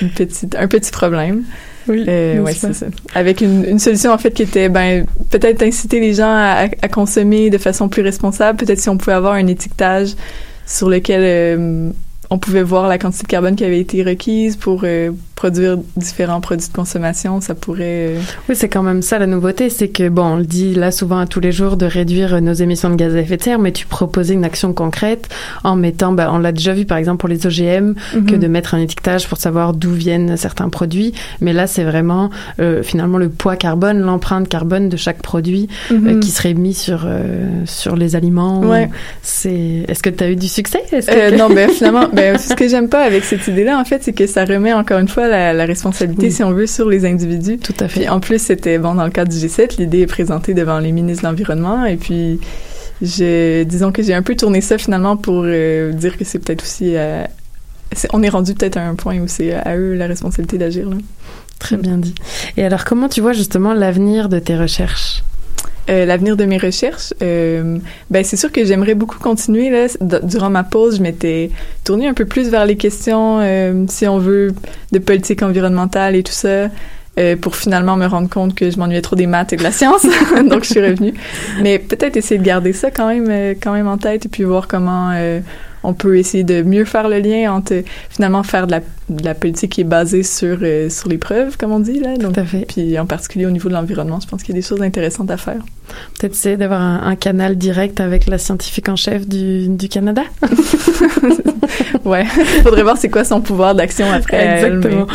[0.00, 1.42] une petite, un petit problème.
[1.88, 2.86] Oui, Euh, ouais, c'est ça.
[3.14, 6.88] Avec une, une solution en fait qui était, ben, peut-être inciter les gens à, à
[6.88, 8.56] consommer de façon plus responsable.
[8.56, 10.14] Peut-être si on pouvait avoir un étiquetage
[10.64, 11.90] sur lequel euh,
[12.30, 15.10] on pouvait voir la quantité de carbone qui avait été requise pour euh,
[15.42, 18.10] produire différents produits de consommation, ça pourrait.
[18.14, 20.92] euh, Oui, c'est quand même ça la nouveauté, c'est que bon, on le dit là
[20.92, 23.58] souvent à tous les jours de réduire nos émissions de gaz à effet de serre,
[23.58, 25.28] mais tu proposais une action concrète
[25.64, 28.26] en mettant, bah, on l'a déjà vu par exemple pour les OGM, Mhm.
[28.26, 32.30] que de mettre un étiquetage pour savoir d'où viennent certains produits, mais là c'est vraiment
[32.60, 36.20] euh, finalement le poids carbone, l'empreinte carbone de chaque produit euh, Mhm.
[36.20, 38.60] qui serait mis sur euh, sur les aliments.
[38.60, 38.88] Ouais.
[39.22, 40.82] C'est, est-ce que tu as eu du succès?
[40.92, 43.84] Est-ce que- Euh, non, ben finalement, ben, ce que j'aime pas avec cette idée-là, en
[43.84, 46.32] fait, c'est que ça remet encore une fois la, la responsabilité, Oui.
[46.32, 47.58] si on veut, sur les individus.
[47.58, 48.00] Tout à fait.
[48.00, 50.92] Puis en plus, c'était bon dans le cadre du G7, l'idée est présentée devant les
[50.92, 52.38] ministres de l'environnement, et puis
[53.00, 56.62] je, disons que j'ai un peu tourné ça finalement pour euh, dire que c'est peut-être
[56.62, 57.24] aussi, euh,
[58.12, 60.88] on est rendu peut-être à un point où c'est à eux la responsabilité d'agir.
[61.58, 62.14] Très bien dit.
[62.56, 65.22] Et alors comment tu vois justement l'avenir de tes recherches?
[65.90, 69.86] Euh, l'avenir de mes recherches, euh, ben c'est sûr que j'aimerais beaucoup continuer là.
[70.00, 71.50] D- durant ma pause, je m'étais
[71.84, 74.54] tournée un peu plus vers les questions, euh, si on veut,
[74.92, 76.68] de politique environnementale et tout ça.
[77.18, 79.72] euh, pour finalement me rendre compte que je m'ennuyais trop des maths et de la
[79.72, 80.06] science,
[80.48, 81.14] donc je suis revenue.
[81.62, 84.44] Mais peut-être essayer de garder ça quand même, euh, quand même en tête et puis
[84.44, 85.40] voir comment euh,
[85.82, 89.34] on peut essayer de mieux faire le lien entre finalement faire de la, de la
[89.34, 92.16] politique qui est basée sur euh, sur les preuves, comme on dit là.
[92.16, 92.66] Donc, Tout à fait.
[92.66, 95.30] Puis en particulier au niveau de l'environnement, je pense qu'il y a des choses intéressantes
[95.30, 95.60] à faire.
[96.18, 100.22] Peut-être essayer d'avoir un, un canal direct avec la scientifique en chef du, du Canada
[102.04, 102.24] Ouais,
[102.62, 104.36] faudrait voir c'est quoi son pouvoir d'action après.
[104.36, 105.06] elle, Exactement.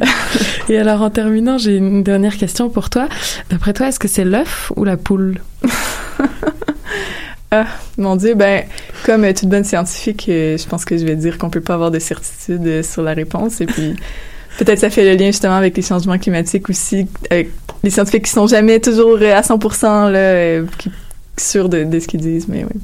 [0.68, 3.08] Et alors, en terminant, j'ai une dernière question pour toi.
[3.50, 5.40] D'après toi, est-ce que c'est l'œuf ou la poule?
[7.50, 8.64] Ah, mon Dieu, ben,
[9.04, 11.74] comme euh, toute bonne scientifique, euh, je pense que je vais dire qu'on peut pas
[11.74, 13.60] avoir de certitude euh, sur la réponse.
[13.60, 13.94] Et puis,
[14.58, 18.46] Peut-être ça fait le lien justement avec les changements climatiques aussi, les scientifiques qui sont
[18.46, 20.90] jamais toujours à 100% là, qui,
[21.36, 22.80] sûrs de, de ce qu'ils disent, mais oui.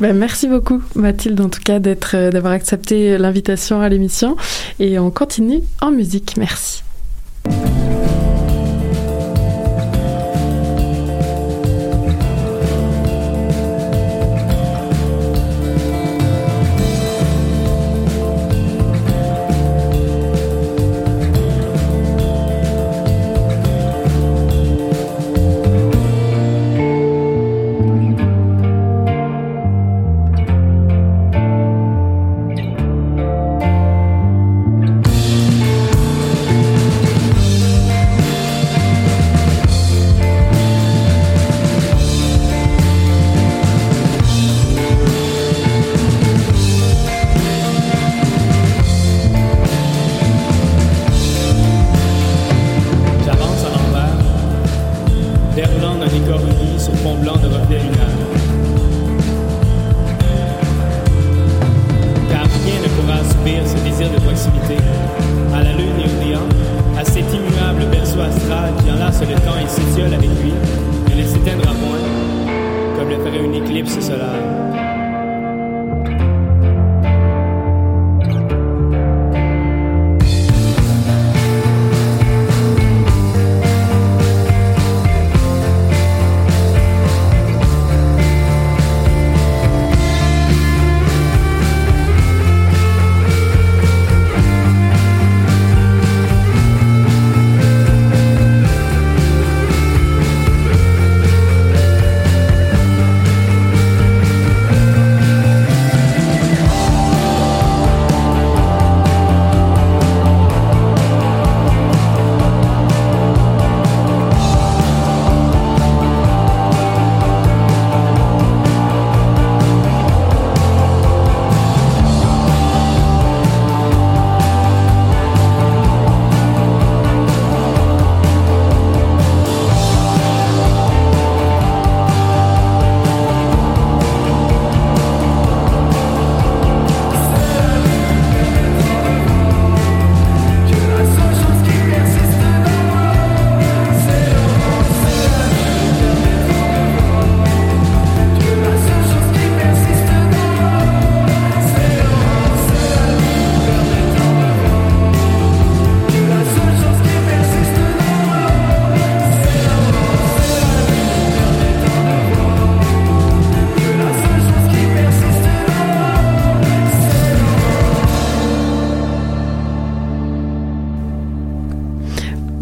[0.00, 4.36] Ben, merci beaucoup Mathilde en tout cas d'être d'avoir accepté l'invitation à l'émission
[4.80, 6.36] et on continue en musique.
[6.38, 6.82] Merci.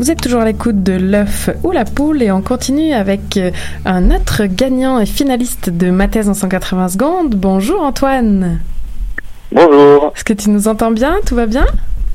[0.04, 3.50] Vous êtes toujours à l'écoute de l'œuf ou la poule et on continue avec euh,
[3.86, 7.34] un autre gagnant et finaliste de ma thèse en 180 secondes.
[7.36, 8.60] Bonjour Antoine.
[9.50, 10.12] Bonjour.
[10.14, 11.16] Est-ce que tu nous entends bien?
[11.24, 11.64] Tout va bien?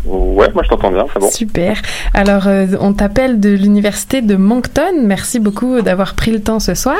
[0.05, 1.31] Ouais, moi je t'entends bien, c'est bon.
[1.31, 1.81] Super.
[2.13, 4.93] Alors, euh, on t'appelle de l'université de Moncton.
[5.01, 6.99] Merci beaucoup d'avoir pris le temps ce soir.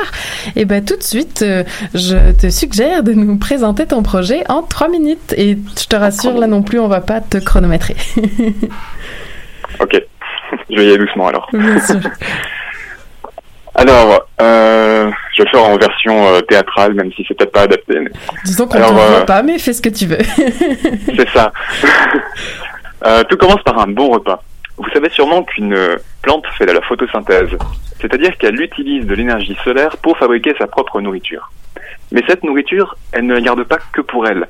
[0.56, 1.62] Et ben tout de suite, euh,
[1.94, 5.34] je te suggère de nous présenter ton projet en trois minutes.
[5.36, 7.94] Et je te rassure, là non plus, on va pas te chronométrer.
[9.78, 9.96] Ok,
[10.70, 11.48] je vais y aller doucement alors.
[11.52, 11.96] Bien sûr.
[13.76, 17.62] Alors, euh, je vais le faire en version euh, théâtrale, même si c'est peut-être pas
[17.62, 18.00] adapté.
[18.00, 18.10] mais-
[18.44, 20.18] Disons qu'on ne te euh, voit pas, mais fais ce que tu veux.
[21.16, 21.52] C'est ça.
[23.28, 24.42] Tout commence par un bon repas.
[24.76, 25.78] Vous savez sûrement qu'une
[26.22, 27.56] plante fait de la photosynthèse,
[28.00, 31.50] c'est-à-dire qu'elle utilise de l'énergie solaire pour fabriquer sa propre nourriture.
[32.12, 34.46] Mais cette nourriture, elle ne la garde pas que pour elle.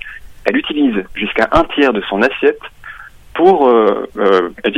[0.46, 2.58] Elle utilise jusqu'à un tiers de son assiette
[3.34, 4.72] pour, euh, euh, elle,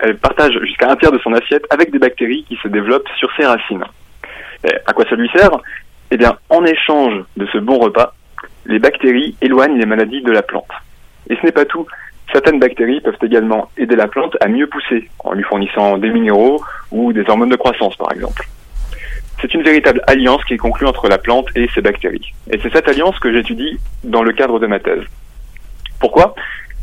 [0.00, 3.30] elle, partage jusqu'à un tiers de son assiette avec des bactéries qui se développent sur
[3.36, 3.84] ses racines.
[4.86, 5.50] À quoi ça lui sert?
[6.10, 8.14] Eh bien, en échange de ce bon repas,
[8.66, 10.70] les bactéries éloignent les maladies de la plante.
[11.28, 11.86] Et ce n'est pas tout.
[12.32, 16.62] Certaines bactéries peuvent également aider la plante à mieux pousser, en lui fournissant des minéraux
[16.90, 18.46] ou des hormones de croissance, par exemple.
[19.40, 22.32] C'est une véritable alliance qui est conclue entre la plante et ses bactéries.
[22.50, 25.02] Et c'est cette alliance que j'étudie dans le cadre de ma thèse.
[25.98, 26.34] Pourquoi?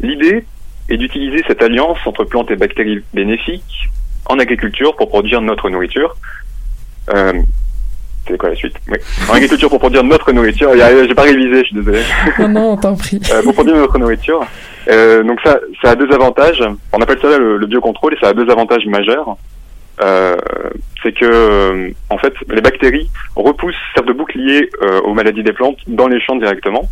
[0.02, 0.44] L'idée
[0.90, 3.90] est d'utiliser cette alliance entre plantes et bactéries bénéfiques
[4.26, 6.16] en agriculture pour produire notre nourriture.
[7.14, 7.34] Euh,
[8.28, 8.76] c'est quoi la suite?
[8.88, 8.98] Oui.
[9.28, 10.72] En agriculture pour produire notre nourriture.
[10.74, 12.02] J'ai pas révisé, je suis désolé.
[12.40, 13.20] non, non, on t'en prie.
[13.32, 14.42] Euh, pour produire notre nourriture.
[14.90, 16.64] Euh, donc ça, ça a deux avantages.
[16.94, 19.36] On appelle ça le, le biocontrôle et ça a deux avantages majeurs.
[20.02, 20.38] Euh,
[21.04, 24.70] c'est que en fait les bactéries repoussent servent de bouclier
[25.04, 26.90] aux maladies des plantes dans les champs directement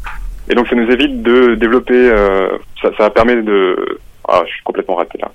[0.49, 2.49] et donc ça nous évite de développer euh,
[2.81, 5.29] ça, ça permet de Ah, je suis complètement raté là.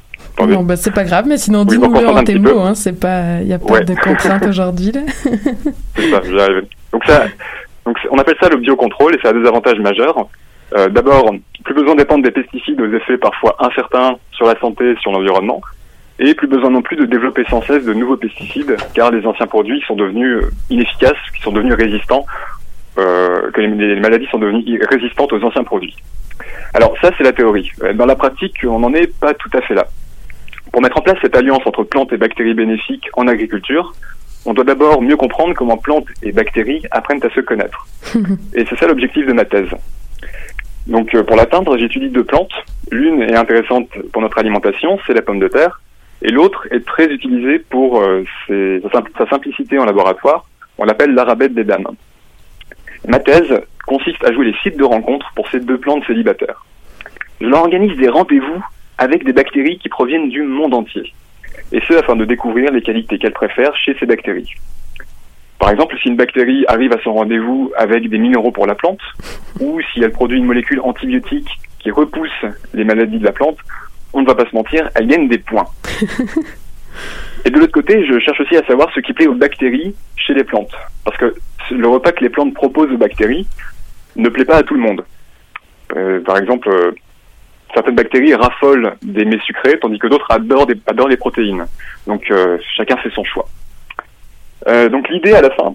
[0.47, 3.43] Non, bah, c'est pas grave, mais sinon, Oui, dis-nous en tes mots, hein, c'est pas,
[3.43, 3.85] y a pas Ouais.
[3.85, 5.01] de contrainte aujourd'hui, là.
[5.95, 6.65] C'est ça, j'y arrive.
[6.93, 7.25] Donc ça,
[7.85, 10.27] donc on appelle ça le biocontrôle et ça a deux avantages majeurs.
[10.75, 11.31] Euh, D'abord,
[11.65, 15.13] plus besoin de dépendre des pesticides aux effets parfois incertains sur la santé et sur
[15.13, 15.61] l'environnement.
[16.19, 19.47] Et plus besoin non plus de développer sans cesse de nouveaux pesticides, car les anciens
[19.47, 22.25] produits sont devenus euh, inefficaces, qui sont devenus résistants,
[22.99, 25.97] euh, que les, maladies sont devenues résistantes aux anciens produits.
[26.75, 27.71] Alors ça, c'est la théorie.
[27.83, 29.87] Euh, Dans la pratique, on n'en est pas tout à fait là.
[30.73, 33.93] Pour mettre en place cette alliance entre plantes et bactéries bénéfiques en agriculture,
[34.45, 37.87] on doit d'abord mieux comprendre comment plantes et bactéries apprennent à se connaître.
[38.55, 39.69] Et c'est ça l'objectif de ma thèse.
[40.87, 42.53] Donc euh, pour l'atteindre, j'étudie deux plantes.
[42.91, 45.81] L'une est intéressante pour notre alimentation, c'est la pomme de terre,
[46.23, 48.83] et l'autre est très utilisée pour euh, ses-
[49.19, 50.45] sa simplicité en laboratoire.
[50.79, 51.87] On l'appelle l'arabette des dames.
[53.09, 56.65] Ma thèse consiste à jouer les sites de rencontre pour ces deux plantes célibataires.
[57.41, 58.65] Je leur organise des rendez-vous
[58.99, 61.13] avec des bactéries qui proviennent du monde entier,
[61.73, 64.51] et ce afin de découvrir les qualités qu'elles préfèrent chez ces bactéries.
[65.59, 69.01] Par exemple, si une bactérie arrive à son rendez-vous avec des minéraux pour la plante,
[69.61, 71.49] ou si elle produit une molécule antibiotique
[71.81, 72.31] qui repousse
[72.75, 73.59] les maladies de la plante,
[74.13, 75.67] on ne va pas se mentir, elle gagne des points.
[77.45, 80.35] Et de l'autre côté, je cherche aussi à savoir ce qui plaît aux bactéries chez
[80.35, 80.75] les plantes.
[81.05, 81.35] Parce que
[81.73, 83.47] le repas que les plantes proposent aux bactéries
[84.17, 85.05] ne plaît pas à tout le monde.
[85.97, 86.93] Euh, par exemple, euh,
[87.75, 91.67] certaines bactéries raffolent des mets sucrés, tandis que d'autres adorent, des- adorent les protéines.
[92.07, 93.47] Donc euh, chacun fait son choix.
[94.67, 95.75] Donc l'idée à la fin,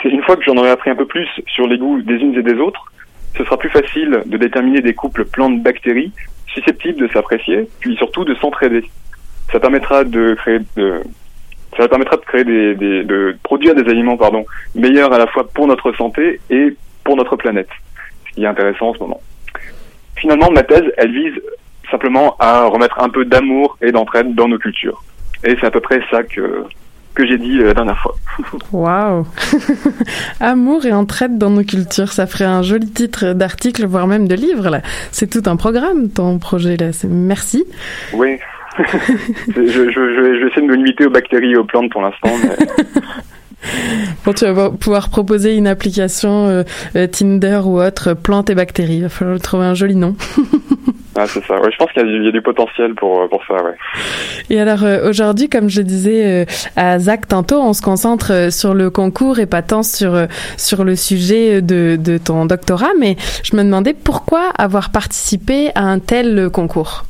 [0.00, 2.34] c'est une fois que j'en aurai appris un peu plus sur les goûts des unes
[2.38, 2.92] et des autres,
[3.36, 6.12] ce sera plus facile de déterminer des couples plantes-bactéries
[6.46, 8.84] susceptibles de s'apprécier, puis surtout de s'entraider.
[9.50, 11.02] Ça permettra de créer de,
[11.76, 15.46] ça permettra de créer des, des- de produire des aliments pardon meilleurs à la fois
[15.48, 17.68] pour notre santé et pour notre planète.
[18.28, 19.20] Ce qui est intéressant en ce moment.
[20.16, 21.34] Finalement, ma thèse, elle vise
[21.90, 25.02] simplement à remettre un peu d'amour et d'entraide dans nos cultures.
[25.44, 26.64] Et c'est à peu près ça que
[27.14, 28.14] que j'ai dit euh, la dernière fois.
[28.72, 29.26] Waouh
[30.40, 34.34] Amour et entraide dans nos cultures, ça ferait un joli titre d'article, voire même de
[34.34, 34.80] livre, là.
[35.12, 36.90] C'est tout un programme, ton projet, là.
[37.08, 37.64] Merci.
[38.12, 38.36] Oui.
[38.78, 42.30] Je, je, je, vais essayer de me limiter aux bactéries et aux plantes pour l'instant.
[42.42, 42.66] mais-
[44.24, 46.62] Bon, tu vas pouvoir proposer une application euh,
[46.94, 48.96] euh, Tinder ou autre, euh, plantes et bactéries.
[48.98, 50.14] Il va falloir trouver un joli nom.
[51.18, 51.54] Ah, c'est ça.
[51.62, 53.54] Ouais, je pense qu'il y, a du- il y a du potentiel pour, pour ça,
[53.54, 53.72] ouais.
[54.50, 56.44] Et alors euh, aujourd'hui, comme je disais euh,
[56.76, 60.14] à Zach tantôt, on se concentre euh, sur le concours et pas tant sur
[60.58, 62.90] sur le sujet de, de ton doctorat.
[63.00, 67.06] Mais je me demandais pourquoi avoir participé à un tel concours?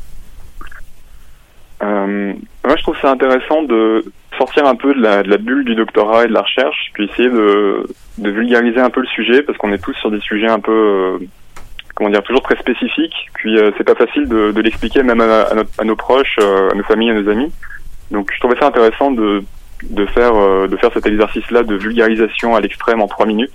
[1.83, 2.33] Euh,
[2.64, 4.05] moi, je trouve ça intéressant de
[4.39, 7.05] sortir un peu de la, de la bulle du doctorat et de la recherche, puis
[7.11, 7.87] essayer de,
[8.18, 10.72] de vulgariser un peu le sujet, parce qu'on est tous sur des sujets un peu,
[10.72, 11.18] euh,
[11.95, 13.14] comment dire, toujours très spécifiques.
[13.35, 16.37] Puis euh, c'est pas facile de, de l'expliquer même à, à notre- à nos proches,
[16.41, 17.53] euh, à nos familles, à nos amis.
[18.11, 19.43] Donc, je trouvais ça intéressant de
[19.83, 23.53] de faire euh, de faire cet exercice-là de vulgarisation à l'extrême en trois minutes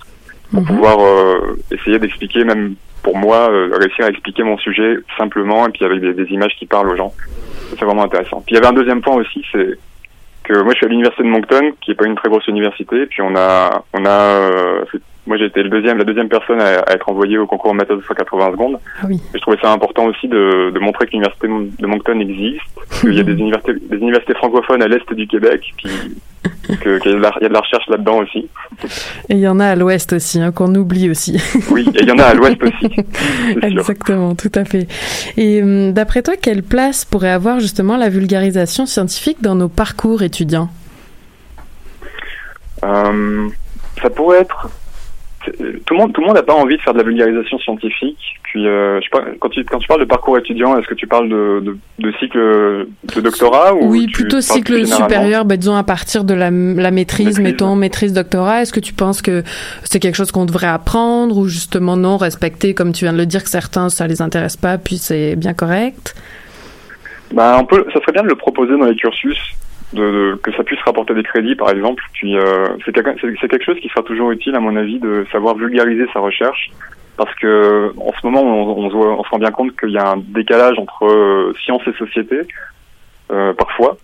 [0.53, 5.71] pour pouvoir euh, essayer d'expliquer même pour moi réussir à expliquer mon sujet simplement et
[5.71, 7.11] puis avec des, des images qui parlent aux gens
[7.77, 8.41] c'est vraiment intéressant.
[8.41, 9.77] Puis il y avait un deuxième point aussi c'est
[10.43, 13.05] que moi je suis à l'université de Moncton qui est pas une très grosse université.
[13.05, 14.85] Puis on a on a euh,
[15.27, 17.91] moi j'ai été le deuxième la deuxième personne à, à être envoyée au concours maths
[17.91, 18.79] de 180 secondes.
[19.01, 19.15] Ah oui.
[19.33, 22.61] et je trouvais ça important aussi de, de montrer que l'université de Moncton existe
[23.01, 25.73] qu'il y a des universités des universités francophones à l'est du Québec
[26.69, 28.47] y de la- il y a de la recherche là-dedans aussi
[29.29, 31.37] Et il y en a à l'ouest aussi, hein, qu'on oublie aussi.
[31.71, 32.95] Oui, et il y en a à l'ouest aussi.
[33.61, 34.87] Exactement, tout à fait.
[35.37, 40.23] Et hum, d'après toi, quelle place pourrait avoir justement la vulgarisation scientifique dans nos parcours
[40.23, 40.69] étudiants?
[42.83, 43.47] Euh,
[44.01, 44.69] ça pourrait être.
[45.45, 47.59] c'est- Tout le monde, tout le monde n'a pas envie de faire de la vulgarisation
[47.59, 48.17] scientifique.
[48.53, 50.93] Puis, euh, je sais pas, quand tu quand tu parles de parcours étudiant, est-ce que
[50.93, 54.73] tu parles de, de, de cycle de doctorat ou Oui, plutôt cycle
[55.03, 58.61] supérieur, ben, disons à partir de la, la maîtrise, mettons maîtrise doctorat.
[58.63, 59.43] Est-ce que tu penses que
[59.85, 63.25] c'est quelque chose qu'on devrait apprendre ou justement non respecter, comme tu viens de le
[63.25, 66.13] dire, que certains ça les intéresse pas, puis c'est bien correct?
[67.33, 69.37] Bah, on peut, ça serait bien de le proposer dans les cursus,
[69.93, 72.03] de, de- que ça puisse rapporter des crédits, par exemple.
[72.11, 74.99] Puis, euh, c'est quelque, c'est- c'est quelque chose qui sera toujours utile, à mon avis,
[74.99, 76.69] de savoir vulgariser sa recherche,
[77.17, 80.77] parce que en ce moment, on, se, rend bien compte qu'il y a un décalage
[80.79, 82.41] entre euh, science et société,
[83.31, 83.97] euh, parfois,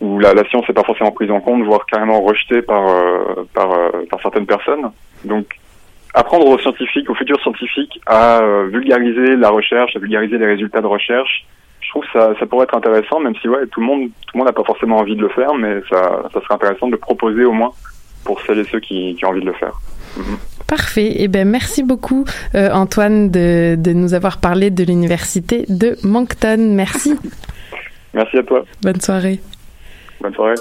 [0.00, 3.72] où la, science n'est pas forcément prise en compte, voire carrément rejetée par, euh, par,
[3.72, 4.90] euh, par certaines personnes.
[5.24, 5.46] Donc,
[6.14, 10.86] apprendre aux scientifiques, aux futurs scientifiques, à vulgariser la recherche, à vulgariser les résultats de
[10.86, 11.46] recherche,
[11.80, 14.34] je trouve que ça, ça pourrait être intéressant, même si ouais, tout le monde, tout
[14.34, 16.92] le monde n'a pas forcément envie de le faire, mais ça, ça serait intéressant de
[16.92, 17.72] le proposer au moins
[18.24, 19.72] pour celles et ceux qui, qui ont envie de le faire.
[20.66, 21.12] Parfait.
[21.16, 26.56] Eh ben, merci beaucoup, euh, Antoine, de, de nous avoir parlé de l'université de Moncton.
[26.58, 27.14] Merci.
[28.14, 28.64] Merci à toi.
[28.82, 29.40] Bonne soirée.
[30.20, 30.54] Bonne soirée.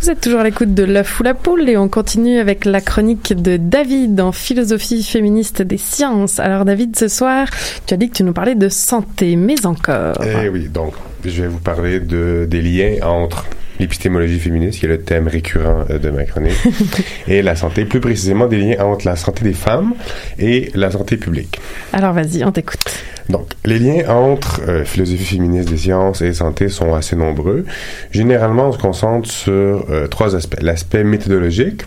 [0.00, 2.80] Vous êtes toujours à l'écoute de l'œuf ou la poule et on continue avec la
[2.80, 6.40] chronique de David en philosophie féministe des sciences.
[6.40, 7.48] Alors David, ce soir,
[7.84, 10.16] tu as dit que tu nous parlais de santé, mais encore.
[10.24, 13.44] Eh oui, donc je vais vous parler de, des liens entre
[13.80, 16.56] l'épistémologie féministe, qui est le thème récurrent euh, de ma chronique,
[17.26, 19.94] et la santé, plus précisément des liens entre la santé des femmes
[20.38, 21.58] et la santé publique.
[21.92, 22.78] Alors vas-y, on t'écoute.
[23.28, 27.64] Donc, les liens entre euh, philosophie féministe des sciences et santé sont assez nombreux.
[28.10, 29.52] Généralement, on se concentre sur
[29.88, 30.60] euh, trois aspects.
[30.60, 31.82] L'aspect méthodologique,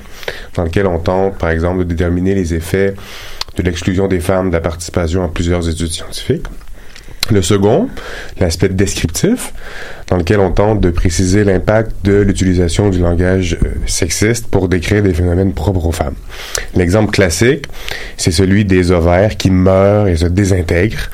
[0.55, 2.93] dans lequel on tente, par exemple, de déterminer les effets
[3.55, 6.47] de l'exclusion des femmes de la participation à plusieurs études scientifiques.
[7.31, 7.89] Le second,
[8.39, 9.53] l'aspect descriptif,
[10.09, 15.01] dans lequel on tente de préciser l'impact de l'utilisation du langage euh, sexiste pour décrire
[15.01, 16.15] des phénomènes propres aux femmes.
[16.75, 17.65] L'exemple classique,
[18.17, 21.09] c'est celui des ovaires qui meurent et se désintègrent,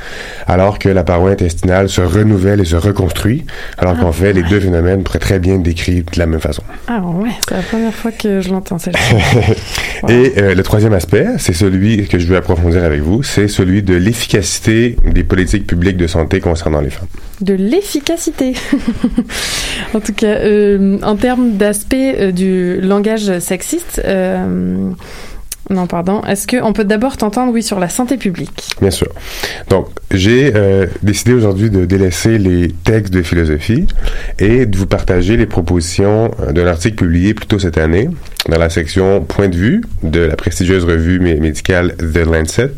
[0.48, 3.46] alors que la paroi intestinale se renouvelle et se reconstruit,
[3.78, 6.64] alors qu'en fait, les deux phénomènes pourraient très bien être décrits de la même façon.
[6.88, 8.96] Ah ouais, c'est la première fois que je l'entends celle
[10.10, 13.84] Et euh, le troisième aspect, c'est celui que je veux approfondir avec vous, c'est celui
[13.84, 17.08] de l'efficacité des politiques publiques de santé concernant les femmes.
[17.42, 18.54] De l'efficacité.
[19.94, 24.92] en tout cas, euh, en termes d'aspect euh, du langage sexiste, euh,
[25.70, 26.24] non, pardon.
[26.24, 28.64] Est-ce qu'on peut d'abord t'entendre, oui, sur la santé publique?
[28.82, 29.08] Bien sûr.
[29.70, 33.86] Donc, j'ai euh, décidé aujourd'hui de délaisser les textes de philosophie
[34.40, 38.10] et de vous partager les propositions d'un article publié plus tôt cette année
[38.48, 42.72] dans la section Point de vue de la prestigieuse revue mé- médicale The Lancet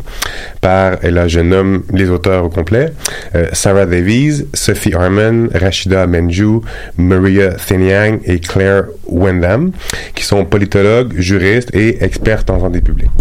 [0.59, 2.91] par, et là je nomme les auteurs au complet,
[3.35, 6.61] euh, Sarah Davies, Sophie Harmon, Rachida Menjou,
[6.97, 9.71] Maria Thinyang et Claire Wendham,
[10.15, 13.11] qui sont politologues, juristes et expertes en santé publique.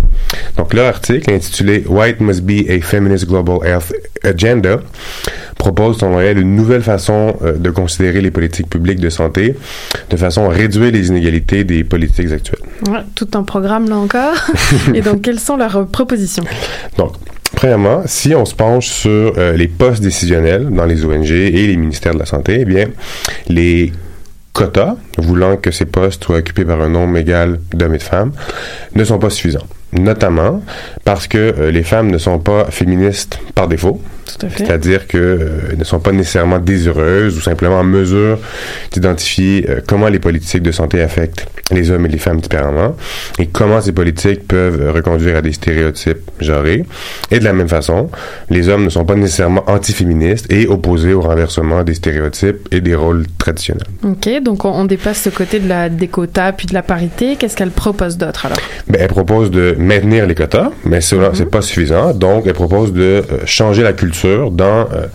[0.56, 4.80] Donc leur article intitulé White Must Be a Feminist Global Health Agenda
[5.60, 9.54] propose selon elle une nouvelle façon euh, de considérer les politiques publiques de santé
[10.08, 12.62] de façon à réduire les inégalités des politiques actuelles.
[12.88, 14.34] Ouais, Tout un programme, là encore.
[14.94, 16.44] Et donc, quelles sont leurs propositions?
[16.96, 17.12] Donc,
[17.54, 21.76] premièrement, si on se penche sur euh, les postes décisionnels dans les ONG et les
[21.76, 22.86] ministères de la Santé, eh bien,
[23.48, 23.92] les
[24.54, 28.32] quotas, voulant que ces postes soient occupés par un nombre égal d'hommes et de femmes,
[28.94, 29.66] ne sont pas suffisants.
[29.92, 30.62] Notamment
[31.04, 34.00] parce que euh, les femmes ne sont pas féministes par défaut.
[34.56, 38.38] C'est-à-dire que euh, ne sont pas nécessairement désireuses ou simplement en mesure
[38.92, 42.96] d'identifier euh, comment les politiques de santé affectent les hommes et les femmes différemment
[43.38, 46.84] et comment ces politiques peuvent reconduire à des stéréotypes genrés.
[47.30, 48.10] Et de la même façon,
[48.48, 52.94] les hommes ne sont pas nécessairement antiféministes et opposés au renversement des stéréotypes et des
[52.94, 53.86] rôles traditionnels.
[54.04, 57.36] Ok, donc on, on dépasse ce côté de la, des quotas puis de la parité.
[57.36, 58.58] Qu'est-ce qu'elle propose d'autre alors?
[58.88, 62.12] Ben, elle propose de maintenir les quotas, mais cela, c'est pas suffisant.
[62.14, 64.10] Donc, elle propose de euh, changer la culture
[64.50, 65.06] dans euh,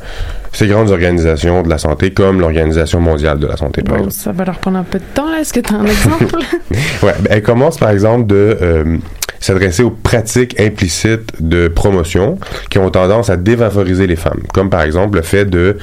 [0.53, 4.13] ces grandes organisations de la santé, comme l'Organisation mondiale de la santé, par Bon, exemple.
[4.23, 5.39] ça va leur prendre un peu de temps, là.
[5.39, 6.25] Est-ce que tu as un exemple?
[7.03, 8.97] Ouais, ben, elle commence par exemple de euh,
[9.39, 12.37] s'adresser aux pratiques implicites de promotion
[12.69, 15.77] qui ont tendance à défavoriser les femmes, comme par exemple le fait de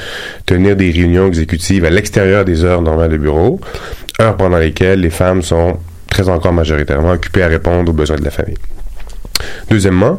[0.47, 3.61] tenir des réunions exécutives à l'extérieur des heures normales de bureau,
[4.21, 5.79] heures pendant lesquelles les femmes sont
[6.11, 8.59] très encore majoritairement occupées à répondre aux besoins de la famille.
[9.71, 10.19] Deuxièmement,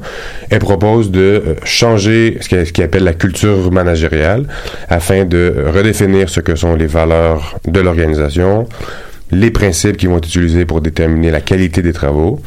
[0.49, 4.45] elle propose de euh, changer ce qu'elle appelle la culture managériale
[4.89, 8.67] afin de redéfinir ce que sont les valeurs de l'organisation,
[9.31, 12.41] les principes qui vont être utilisés pour déterminer la qualité des travaux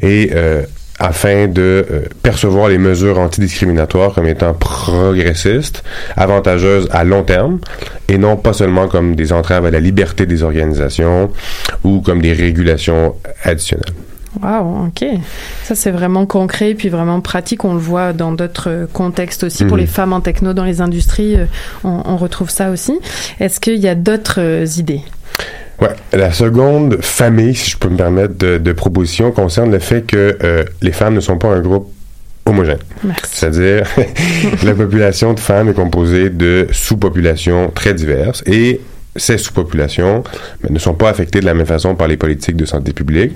[0.00, 0.62] et euh,
[0.98, 5.82] afin de euh, percevoir les mesures antidiscriminatoires comme étant progressistes,
[6.16, 7.58] avantageuses à long terme,
[8.08, 11.30] et non pas seulement comme des entraves à la liberté des organisations
[11.82, 13.94] ou comme des régulations additionnelles.
[14.40, 15.04] Wow, ok.
[15.64, 17.64] Ça, c'est vraiment concret puis vraiment pratique.
[17.64, 19.64] On le voit dans d'autres contextes aussi.
[19.64, 19.80] Pour Mhm.
[19.82, 21.44] les femmes en techno, dans les industries, euh,
[21.84, 22.92] on, on retrouve ça aussi.
[23.40, 25.02] Est-ce qu'il y a d'autres euh, idées?
[25.80, 30.02] Ouais, la seconde famille, si je peux me permettre, de, de propositions concerne le fait
[30.02, 31.90] que euh, les femmes ne sont pas un groupe
[32.46, 32.78] homogène.
[33.24, 33.84] C'est-à-dire,
[34.64, 38.80] la population de femmes est composée de sous-populations très diverses et
[39.16, 40.22] ces sous-populations
[40.62, 43.32] ben, ne sont pas affectées de la même façon par les politiques de santé publique.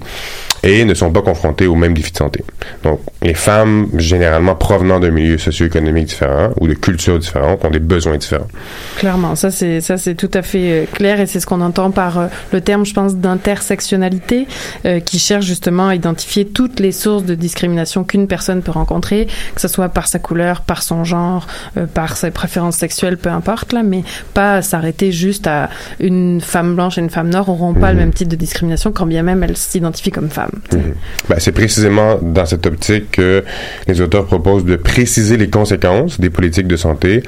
[0.62, 2.44] Et ne sont pas confrontées aux mêmes défis de santé.
[2.82, 7.78] Donc, les femmes, généralement provenant d'un milieu socio-économique différent ou de cultures différentes, ont des
[7.78, 8.48] besoins différents.
[8.96, 11.90] Clairement, ça c'est ça c'est tout à fait euh, clair et c'est ce qu'on entend
[11.90, 14.46] par euh, le terme, je pense, d'intersectionnalité,
[14.84, 19.26] euh, qui cherche justement à identifier toutes les sources de discrimination qu'une personne peut rencontrer,
[19.54, 21.46] que ce soit par sa couleur, par son genre,
[21.76, 24.02] euh, par ses préférences sexuelles, peu importe là, mais
[24.34, 28.12] pas s'arrêter juste à une femme blanche et une femme noire auront pas le même
[28.12, 30.45] type de discrimination quand bien même elles s'identifient comme femmes.
[30.72, 30.94] Mhm.
[31.28, 33.44] Ben, c'est précisément dans cette optique que
[33.86, 37.22] les auteurs proposent de préciser les conséquences des politiques de santé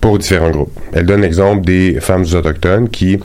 [0.00, 0.78] pour différents groupes.
[0.92, 3.20] Elle donne l'exemple des femmes autochtones qui,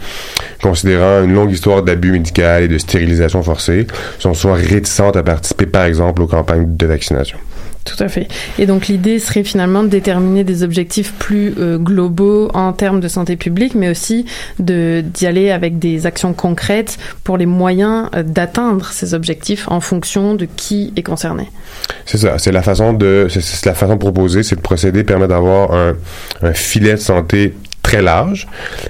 [0.62, 3.88] considérant une longue histoire d'abus médical et de stérilisation forcée,
[4.20, 7.40] sont souvent réticentes à participer, par exemple, aux campagnes de vaccination.
[7.88, 8.28] Tout à fait.
[8.60, 13.08] Et donc l'idée serait finalement de déterminer des objectifs plus euh, globaux en termes de
[13.08, 14.26] santé publique, mais aussi
[14.60, 20.36] d'y aller avec des actions concrètes pour les moyens euh, d'atteindre ces objectifs en fonction
[20.36, 21.50] de qui est concerné.
[22.06, 22.38] C'est ça.
[22.38, 25.94] C'est la façon de, c'est la façon proposée, c'est de procéder permet d'avoir un,
[26.42, 27.54] un filet de santé
[27.88, 28.48] très large,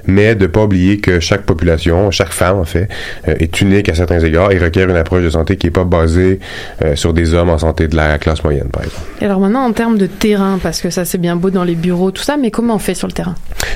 [0.07, 2.87] mais de pas oublier que chaque population, chaque femme en fait,
[3.27, 5.83] euh, est unique à certains égards et requiert une approche de santé qui est pas
[5.83, 6.39] basée
[6.83, 9.05] euh, sur des hommes en santé de la classe moyenne, par exemple.
[9.21, 11.75] Et alors maintenant en termes de terrain, parce que ça c'est bien beau dans les
[11.75, 13.35] bureaux, tout ça, mais comment on fait sur le terrain?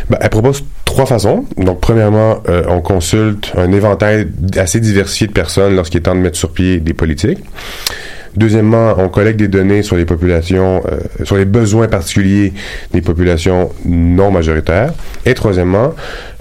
[0.10, 1.46] Ben, elle propose trois façons.
[1.58, 6.20] Donc, premièrement, euh, on consulte un éventail assez diversifié de personnes lorsqu'il est temps de
[6.20, 7.40] mettre sur pied des politiques.
[8.36, 12.54] Deuxièmement, on collecte des données sur les populations, euh, sur les besoins particuliers
[12.94, 14.94] des populations non majoritaires.
[15.26, 15.94] Et troisièmement,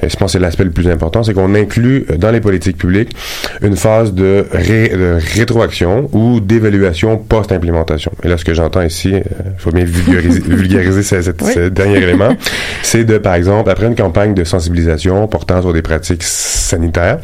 [0.03, 2.41] et je pense que c'est l'aspect le plus important, c'est qu'on inclut euh, dans les
[2.41, 3.15] politiques publiques
[3.63, 8.13] une phase de, ré- de rétroaction ou d'évaluation post-implémentation.
[8.23, 9.23] Et là, ce que j'entends ici, il
[9.59, 11.53] faut bien vulgariser, vulgariser ce, cette- Oui.
[11.55, 12.37] ce dernier élément,
[12.83, 17.19] c'est de, par exemple, après une campagne de sensibilisation portant sur des pratiques sanitaires,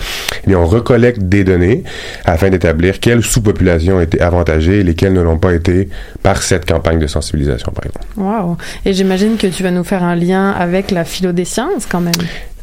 [0.45, 1.85] eh bien, on recollecte des données
[2.25, 4.21] afin d'établir quelles sous-populations étaient
[4.61, 5.89] et lesquelles ne l'ont pas été
[6.23, 8.07] par cette campagne de sensibilisation, par exemple.
[8.17, 11.87] Waouh Et j'imagine que tu vas nous faire un lien avec la philo des sciences
[11.89, 12.15] quand même.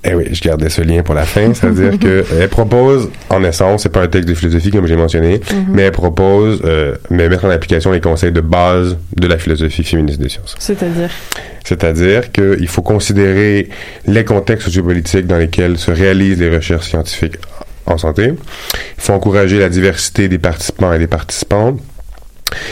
[0.05, 3.83] Eh oui, je gardais ce lien pour la fin, c'est-à-dire que elle propose, en essence,
[3.83, 5.65] c'est pas un texte de philosophie comme j'ai mentionné, Mhm.
[5.71, 9.85] mais elle propose, euh, mais mettre en application les conseils de base de la philosophie
[9.85, 10.55] féministe des sciences.
[10.59, 11.09] C'est-à-dire?
[11.63, 13.69] C'est-à-dire qu'il faut considérer
[14.05, 17.35] les contextes sociopolitiques dans lesquels se réalisent les recherches scientifiques
[17.85, 18.33] en santé.
[18.97, 21.79] Il faut encourager la diversité des participants et des participantes.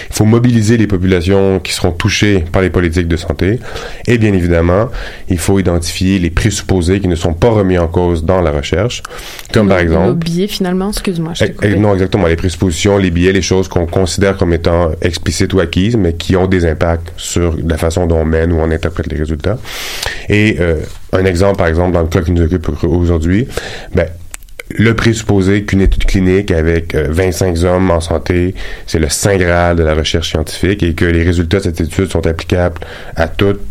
[0.10, 3.60] Il faut mobiliser les populations qui seront touchées par les politiques de santé.
[4.08, 4.90] Et bien évidemment,
[5.30, 9.02] il faut identifier les présupposés qui ne sont pas remis en cause dans la recherche,
[9.54, 12.28] comme par exemple billets finalement, excuse-moi, je eh, eh, non, exactement.
[12.28, 16.36] Les présuppositions, les biais, les choses qu'on considère comme étant explicites ou acquises, mais qui
[16.36, 19.58] ont des impacts sur la façon dont on mène ou on interprète les résultats.
[20.30, 20.78] Et euh,
[21.14, 23.48] un exemple, par exemple, dans le cas qui nous occupe aujourd'hui,
[23.96, 24.08] ben,
[24.78, 28.56] le présupposé qu'une étude clinique avec euh, 25 hommes en santé,
[28.88, 32.12] c'est le saint graal de la recherche scientifique et que les résultats de cette étude
[32.12, 32.80] sont applicables
[33.16, 33.62] à toutes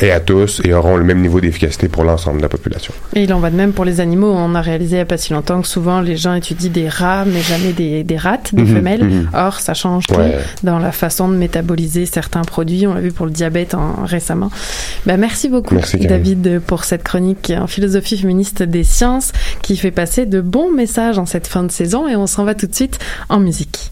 [0.00, 2.92] et à tous et auront le même niveau d'efficacité pour l'ensemble de la population.
[3.14, 4.32] Et il en va de même pour les animaux.
[4.34, 6.88] On a réalisé il n'y a pas si longtemps que souvent les gens étudient des
[6.88, 9.04] rats, mais jamais des, des rates, des Mhm, femelles.
[9.04, 9.30] mhm.
[9.34, 10.14] Or, ça change tout
[10.62, 12.86] dans la façon de métaboliser certains produits.
[12.86, 14.50] On l'a vu pour le diabète en- récemment.
[15.06, 15.98] Ben, merci beaucoup, Merci.
[15.98, 21.18] David, pour cette chronique en philosophie féministe des sciences qui fait passer de bons messages
[21.18, 22.08] en cette fin de saison.
[22.08, 22.98] Et on s'en va tout de suite
[23.28, 23.90] en musique.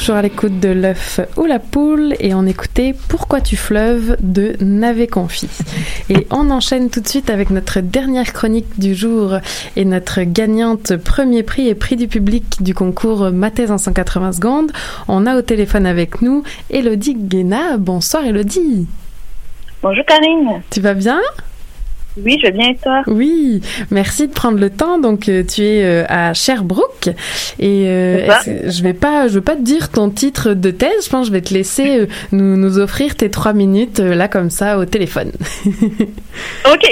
[0.00, 4.56] Toujours à l'écoute de l'œuf ou la poule et on écoutait Pourquoi tu fleuves de
[4.62, 5.46] Navet Confi.
[6.08, 9.36] Et on enchaîne tout de suite avec notre dernière chronique du jour
[9.76, 14.72] et notre gagnante premier prix et prix du public du concours Mathèse en 180 secondes.
[15.06, 17.76] On a au téléphone avec nous Elodie Guéna.
[17.76, 18.86] Bonsoir Elodie.
[19.82, 20.62] Bonjour Karine.
[20.70, 21.20] Tu vas bien?
[22.16, 23.02] Oui, je et toi?
[23.06, 24.98] Oui, merci de prendre le temps.
[24.98, 27.08] Donc, euh, tu es euh, à Sherbrooke
[27.58, 28.26] et euh,
[28.68, 31.04] je vais pas, je vais pas te dire ton titre de thèse.
[31.04, 34.28] Je pense que je vais te laisser euh, nous, nous offrir tes trois minutes là
[34.28, 35.32] comme ça au téléphone.
[36.70, 36.84] Ok.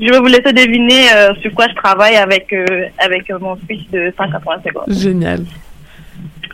[0.00, 3.88] Je vais vous laisser deviner euh, sur quoi je travaille avec, euh, avec mon speech
[3.90, 4.84] de 180 secondes.
[4.88, 5.40] Génial.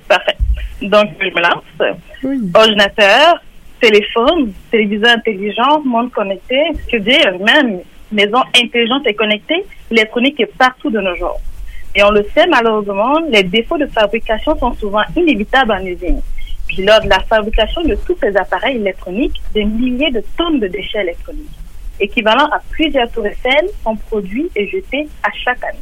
[0.08, 0.36] Parfait.
[0.80, 2.44] Donc, je me lance.
[2.54, 3.42] Ordinateur,
[3.80, 6.58] téléphone, téléviseur intelligent, monde connecté,
[6.90, 7.80] que dire, même
[8.14, 11.40] maison intelligente et connectée, l'électronique est partout de nos jours.
[11.96, 16.20] Et on le sait, malheureusement, les défauts de fabrication sont souvent inévitables en usine.
[16.66, 20.66] Puis lors de la fabrication de tous ces appareils électroniques, des milliers de tonnes de
[20.66, 21.46] déchets électroniques,
[22.00, 25.78] équivalent à plusieurs tours Eiffel, sont produits et jetés à chaque année.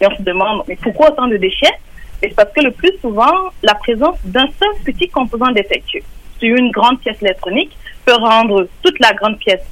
[0.00, 1.74] Et on se demande, mais pourquoi autant de déchets?
[2.22, 6.02] Et c'est parce que le plus souvent, la présence d'un seul petit composant défectueux
[6.38, 9.62] sur une grande pièce électronique peut rendre toute la grande pièce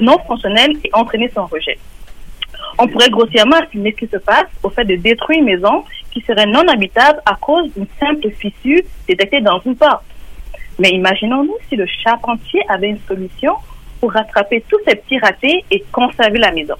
[0.00, 1.78] non fonctionnelle et entraîner son rejet.
[2.78, 6.20] On pourrait grossièrement affirmer ce qui se passe au fait de détruire une maison qui
[6.22, 10.04] serait non habitable à cause d'une simple fissure détectée dans une porte.
[10.78, 13.54] Mais imaginons-nous si le charpentier avait une solution
[14.00, 16.74] pour rattraper tous ces petits ratés et conserver la maison.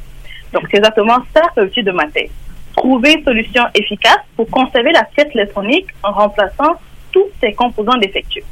[0.52, 2.30] Donc, c'est exactement ça l'objectif de ma thèse.
[2.76, 6.74] Trouver une solution efficace pour conserver la électronique en remplaçant
[7.12, 8.42] tous ces composants défectueux.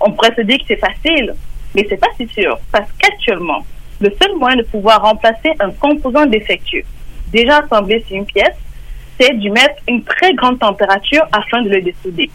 [0.00, 1.34] On pourrait se dire que c'est facile,
[1.74, 3.64] mais c'est pas si sûr, parce qu'actuellement,
[4.00, 6.84] le seul moyen de pouvoir remplacer un composant défectueux
[7.32, 8.54] déjà assemblé sur une pièce,
[9.18, 12.30] c'est d'y mettre une très grande température afin de le dessouder.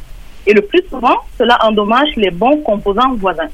[0.45, 3.49] Et le plus souvent, cela endommage les bons composants voisins.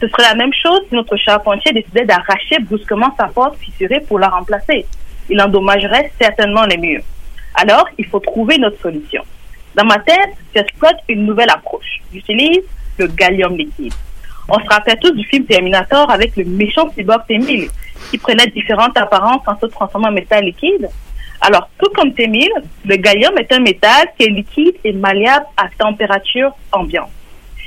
[0.00, 4.18] Ce serait la même chose si notre charpentier décidait d'arracher brusquement sa porte fissurée pour
[4.18, 4.86] la remplacer.
[5.28, 7.02] Il endommagerait certainement les murs.
[7.54, 9.22] Alors, il faut trouver notre solution.
[9.74, 12.00] Dans ma tête, j'exploite une nouvelle approche.
[12.12, 12.62] J'utilise
[12.98, 13.92] le gallium liquide.
[14.52, 17.70] On se rappelle tous du film Terminator avec le méchant cyborg T-1000
[18.10, 20.88] qui prenait différentes apparences en se transformant en métal liquide.
[21.40, 22.48] Alors, tout comme T-1000,
[22.84, 27.10] le gallium est un métal qui est liquide et malléable à température ambiante.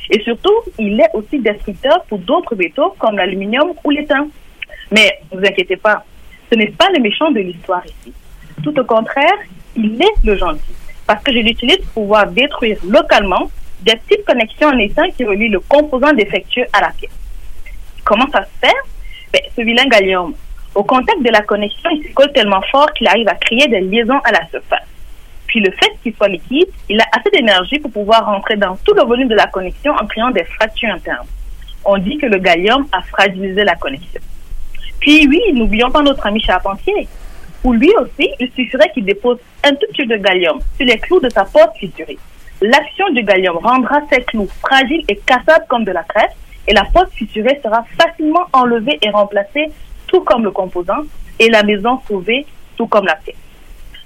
[0.09, 4.27] Et surtout, il est aussi destructeur pour d'autres métaux comme l'aluminium ou l'étain.
[4.91, 6.03] Mais ne vous inquiétez pas,
[6.51, 8.13] ce n'est pas le méchant de l'histoire ici.
[8.61, 9.37] Tout au contraire,
[9.77, 10.75] il est le gentil.
[11.07, 13.49] Parce que je l'utilise pour pouvoir détruire localement
[13.83, 17.11] des petites connexions en étain qui relient le composant défectueux à la pièce.
[18.03, 18.75] Comment ça se fait?
[19.31, 20.33] Ben, Ce vilain gallium,
[20.75, 23.81] au contact de la connexion, il se colle tellement fort qu'il arrive à créer des
[23.81, 24.87] liaisons à la surface.
[25.47, 28.93] Puis le fait qu'il soit liquide, il a assez d'énergie pour pouvoir rentrer dans tout
[28.93, 31.27] le volume de la connexion en créant des fractures internes.
[31.85, 34.21] On dit que le gallium a fragilisé la connexion.
[34.99, 37.07] Puis oui, n'oublions pas notre ami charpentier.
[37.61, 40.97] Pour lui aussi, il suffirait qu'il dépose un tout petit peu de gallium sur les
[40.97, 42.17] clous de sa porte fissurée.
[42.65, 46.31] L'action du gallium rendra ces clous fragiles et cassables comme de la crête
[46.65, 49.69] et la porte fissurée sera facilement enlevée et remplacée
[50.07, 51.01] tout comme le composant
[51.39, 52.45] et la maison sauvée
[52.77, 53.35] tout comme la pièce.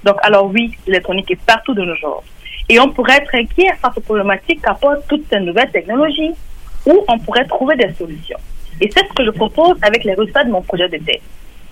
[0.04, 2.24] Donc alors oui, l'électronique est partout de nos jours.
[2.68, 6.34] Et on pourrait être inquiet face aux problématiques qu'apportent toutes ces nouvelles technologies
[6.88, 8.40] ou on pourrait trouver des solutions.
[8.82, 10.98] Et c'est ce que je propose avec les résultats de mon projet de.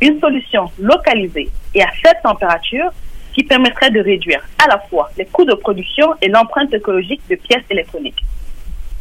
[0.01, 2.91] Une solution localisée et à faible température
[3.35, 7.35] qui permettrait de réduire à la fois les coûts de production et l'empreinte écologique de
[7.35, 8.23] pièces électroniques.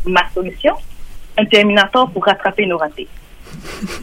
[0.04, 0.74] Ma solution
[1.38, 3.06] Un terminator pour rattraper nos ratés.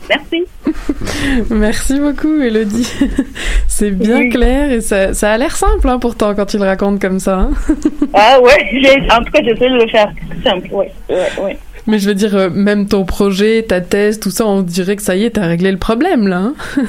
[0.09, 0.45] Merci.
[1.49, 2.87] Merci beaucoup, Elodie.
[3.67, 4.29] C'est bien Oui.
[4.29, 7.37] clair et ça, ça a l'air simple hein, pourtant quand tu le racontes comme ça.
[7.39, 7.51] hein.
[8.13, 10.11] Ah ouais, en tout cas, j'essaie de le faire
[10.43, 10.67] simple.
[10.71, 11.57] Oui, ouais, ouais.
[11.87, 15.01] Mais je veux dire, euh, même ton projet, ta thèse, tout ça, on dirait que
[15.01, 16.37] ça y est, t'as réglé le problème là.
[16.37, 16.53] hein.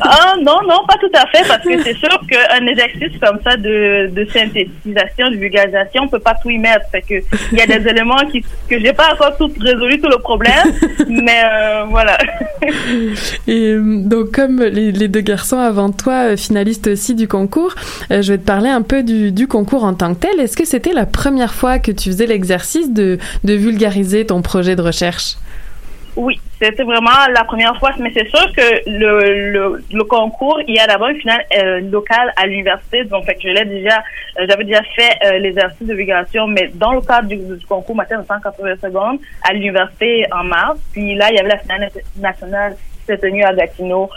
[0.00, 3.56] Ah non, non, pas tout à fait, parce que c'est sûr qu'un exercice comme ça
[3.56, 6.84] de, de synthétisation, de vulgarisation, on peut pas tout y mettre.
[6.90, 7.14] Fait que
[7.52, 10.72] il y a des éléments qui, que j'ai pas encore tout résolu tout le problème,
[11.08, 12.18] mais euh, voilà.
[13.46, 17.74] Et euh, donc, comme les, les deux garçons avant toi, finalistes aussi du concours,
[18.10, 20.40] euh, je vais te parler un peu du, du concours en tant que tel.
[20.40, 24.76] Est-ce que c'était la première fois que tu faisais l'exercice de, de vulgariser ton projet
[24.76, 25.36] de recherche?
[26.14, 30.78] Oui, c'était vraiment la première fois, mais c'est sûr que le, le, concours, il y
[30.78, 34.02] a d'abord une finale euh, locale à l'université, donc fait que je l'ai déjà,
[34.38, 38.20] euh, j'avais déjà fait euh, l'exercice de vulgarisation, mais dans le cadre du, concours matin
[38.20, 42.76] de 180 secondes à l'université en mars, puis là il y avait la finale nationale
[42.76, 44.10] qui s'est tenue à Gatineau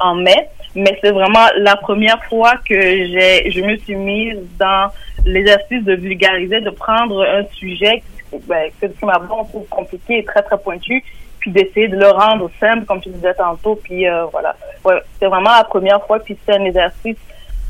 [0.00, 4.90] en mai, mais c'est vraiment la première fois que je me suis mise dans
[5.26, 8.02] l'exercice de vulgariser, de prendre un sujet
[8.46, 8.86] ben, que
[9.30, 11.04] on trouve compliqué et très très pointu,
[11.38, 13.76] puis d'essayer de le rendre simple, comme tu disais tantôt.
[13.76, 17.16] Puis euh, voilà, ouais, c'est vraiment la première fois, puis c'est un exercice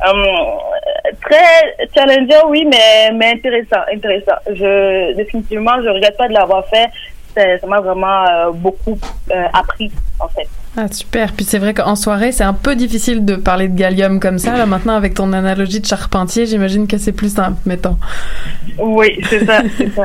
[0.04, 0.24] euh,
[1.20, 4.36] très challengeant, oui, mais mais intéressant, intéressant.
[4.48, 6.88] Je définitivement, je regrette pas de l'avoir fait.
[7.34, 8.98] Ça ça m'a vraiment euh, beaucoup
[9.30, 10.48] euh, appris en fait.
[10.74, 11.32] Ah, super.
[11.32, 14.56] Puis c'est vrai qu'en soirée, c'est un peu difficile de parler de gallium comme ça.
[14.56, 17.98] Là, maintenant, avec ton analogie de charpentier, j'imagine que c'est plus simple, mettons.
[18.78, 20.04] Oui, c'est ça, c'est ça.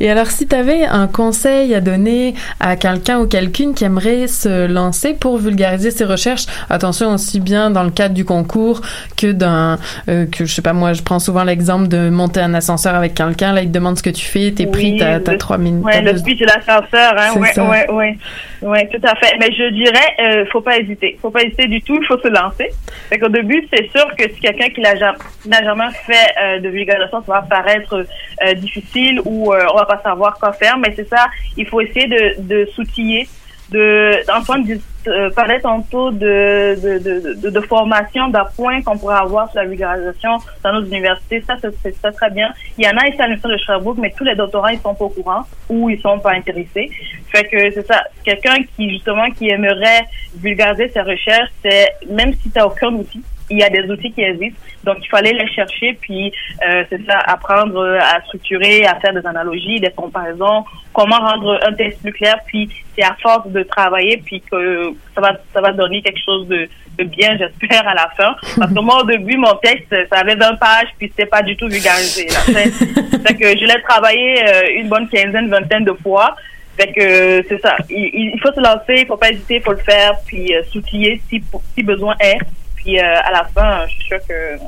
[0.00, 4.26] Et alors, si tu avais un conseil à donner à quelqu'un ou quelqu'une qui aimerait
[4.26, 8.82] se lancer pour vulgariser ses recherches, attention aussi bien dans le cadre du concours
[9.16, 9.78] que d'un,
[10.10, 13.14] euh, que je sais pas moi, je prends souvent l'exemple de monter un ascenseur avec
[13.14, 13.54] quelqu'un.
[13.54, 15.84] Là, il te demande ce que tu fais, t'es pris, t'as, trois minutes.
[15.84, 17.32] Ouais, le speech de l'ascenseur, hein.
[17.36, 18.18] Ouais, ouais, ouais,
[18.64, 19.36] ouais, tout à fait.
[19.38, 21.18] Mais je dirais, euh, faut pas hésiter.
[21.20, 21.96] Faut pas hésiter du tout.
[22.00, 22.70] Il faut se lancer.
[23.08, 27.22] Fait qu'au début, c'est sûr que si quelqu'un qui n'a jamais, fait euh, de vulgarisation,
[27.24, 30.78] ça va paraître euh, difficile ou euh, on va pas savoir quoi faire.
[30.78, 31.26] Mais c'est ça.
[31.56, 33.28] Il faut essayer de, de s'outiller.
[33.70, 34.22] De, euh,
[35.34, 40.38] parlait tantôt de, de, de, de, de formation, d'appoint qu'on pourrait avoir sur la vulgarisation
[40.62, 41.42] dans nos universités.
[41.46, 42.52] Ça, c'est- c'est très bien.
[42.78, 44.94] Il y en a ici à l'Université de Sherbrooke, mais tous les doctorants, ils sont
[44.94, 46.90] pas au courant ou ils sont pas intéressés.
[47.32, 48.02] Fait que c'est ça.
[48.24, 50.04] Quelqu'un qui, justement, qui aimerait
[50.36, 54.22] vulgariser ses recherches, c'est, même si tu aucun outil, il y a des outils qui
[54.22, 54.58] existent.
[54.84, 56.32] Donc, il fallait les chercher, puis
[56.66, 61.72] euh, c'est ça, apprendre à structurer, à faire des analogies, des comparaisons, comment rendre un
[61.72, 65.72] texte plus clair, puis c'est à force de travailler, puis que ça va, ça va
[65.72, 66.68] donner quelque chose de,
[66.98, 68.34] de bien, j'espère, à la fin.
[68.56, 71.56] Parce que moi, au début, mon texte, ça avait 20 pages, puis c'était pas du
[71.56, 72.28] tout vulgarisé.
[72.28, 76.34] C'est que je l'ai travaillé euh, une bonne quinzaine, vingtaine de fois.
[76.76, 77.76] Fait que euh, c'est ça.
[77.88, 80.62] Il, il faut se lancer, il faut pas hésiter, il faut le faire, puis euh,
[80.72, 81.40] s'outiller si,
[81.74, 82.38] si besoin est.
[82.84, 84.58] Puis euh, à la fin, je suis sûre que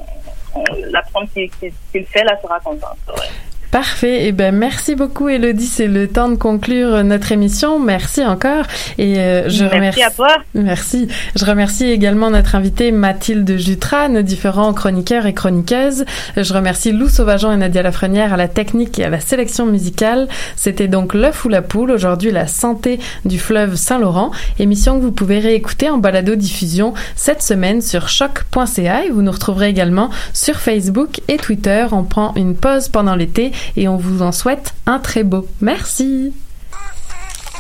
[0.91, 2.97] la personne qui, qui, qui le fait là sera contente.
[3.09, 3.29] ouais.
[3.71, 4.27] Parfait.
[4.27, 5.67] Eh ben, merci beaucoup, Elodie.
[5.67, 7.79] C'est le temps de conclure notre émission.
[7.79, 8.65] Merci encore.
[8.99, 10.03] Et euh, je Merci remercie.
[10.03, 10.29] à toi.
[10.55, 11.09] Merci.
[11.35, 16.05] Je remercie également notre invitée Mathilde Jutra, nos différents chroniqueurs et chroniqueuses.
[16.37, 20.29] Je remercie Lou Sauvageon et Nadia Lafrenière à la technique et à la sélection musicale.
[20.57, 21.91] C'était donc l'œuf ou la poule.
[21.91, 24.31] Aujourd'hui, la santé du fleuve Saint-Laurent.
[24.59, 29.69] Émission que vous pouvez réécouter en balado-diffusion cette semaine sur choc.ca et vous nous retrouverez
[29.69, 31.87] également sur Facebook et Twitter.
[31.93, 35.47] On prend une pause pendant l'été et on vous en souhaite un très beau.
[35.61, 36.33] Merci.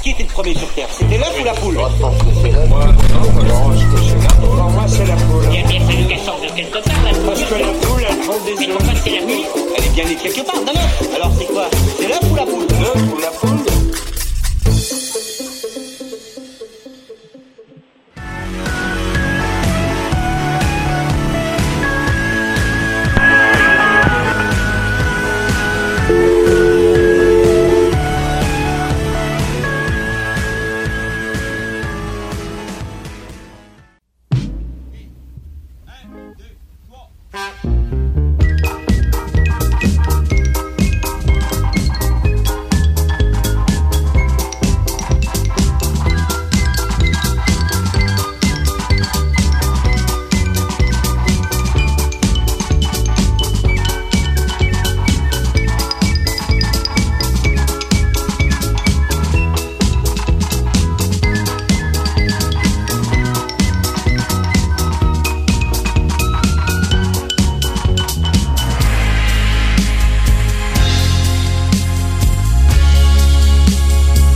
[0.03, 0.86] Qui était le premier sur Terre?
[0.97, 1.74] C'était l'œuf ou la poule?
[1.74, 2.68] Moi, je pense que c'est l'œuf.
[2.68, 4.36] Moi, non, moi, je pense que c'est l'œuf.
[4.40, 5.44] Pour moi, c'est la poule.
[5.53, 7.26] Il a bien fallu qu'elle sorte de quelque part, la poule.
[7.26, 8.76] Parce que la poule, elle prend des Mais œufs.
[8.76, 9.44] pourquoi c'est la nuit?
[9.76, 11.03] Elle est bien née quelque part, d'un œuf.
[11.16, 11.68] Alors c'est quoi?
[11.99, 12.66] C'est l'œuf ou la poule?
[12.80, 13.66] L'œuf ou la poule?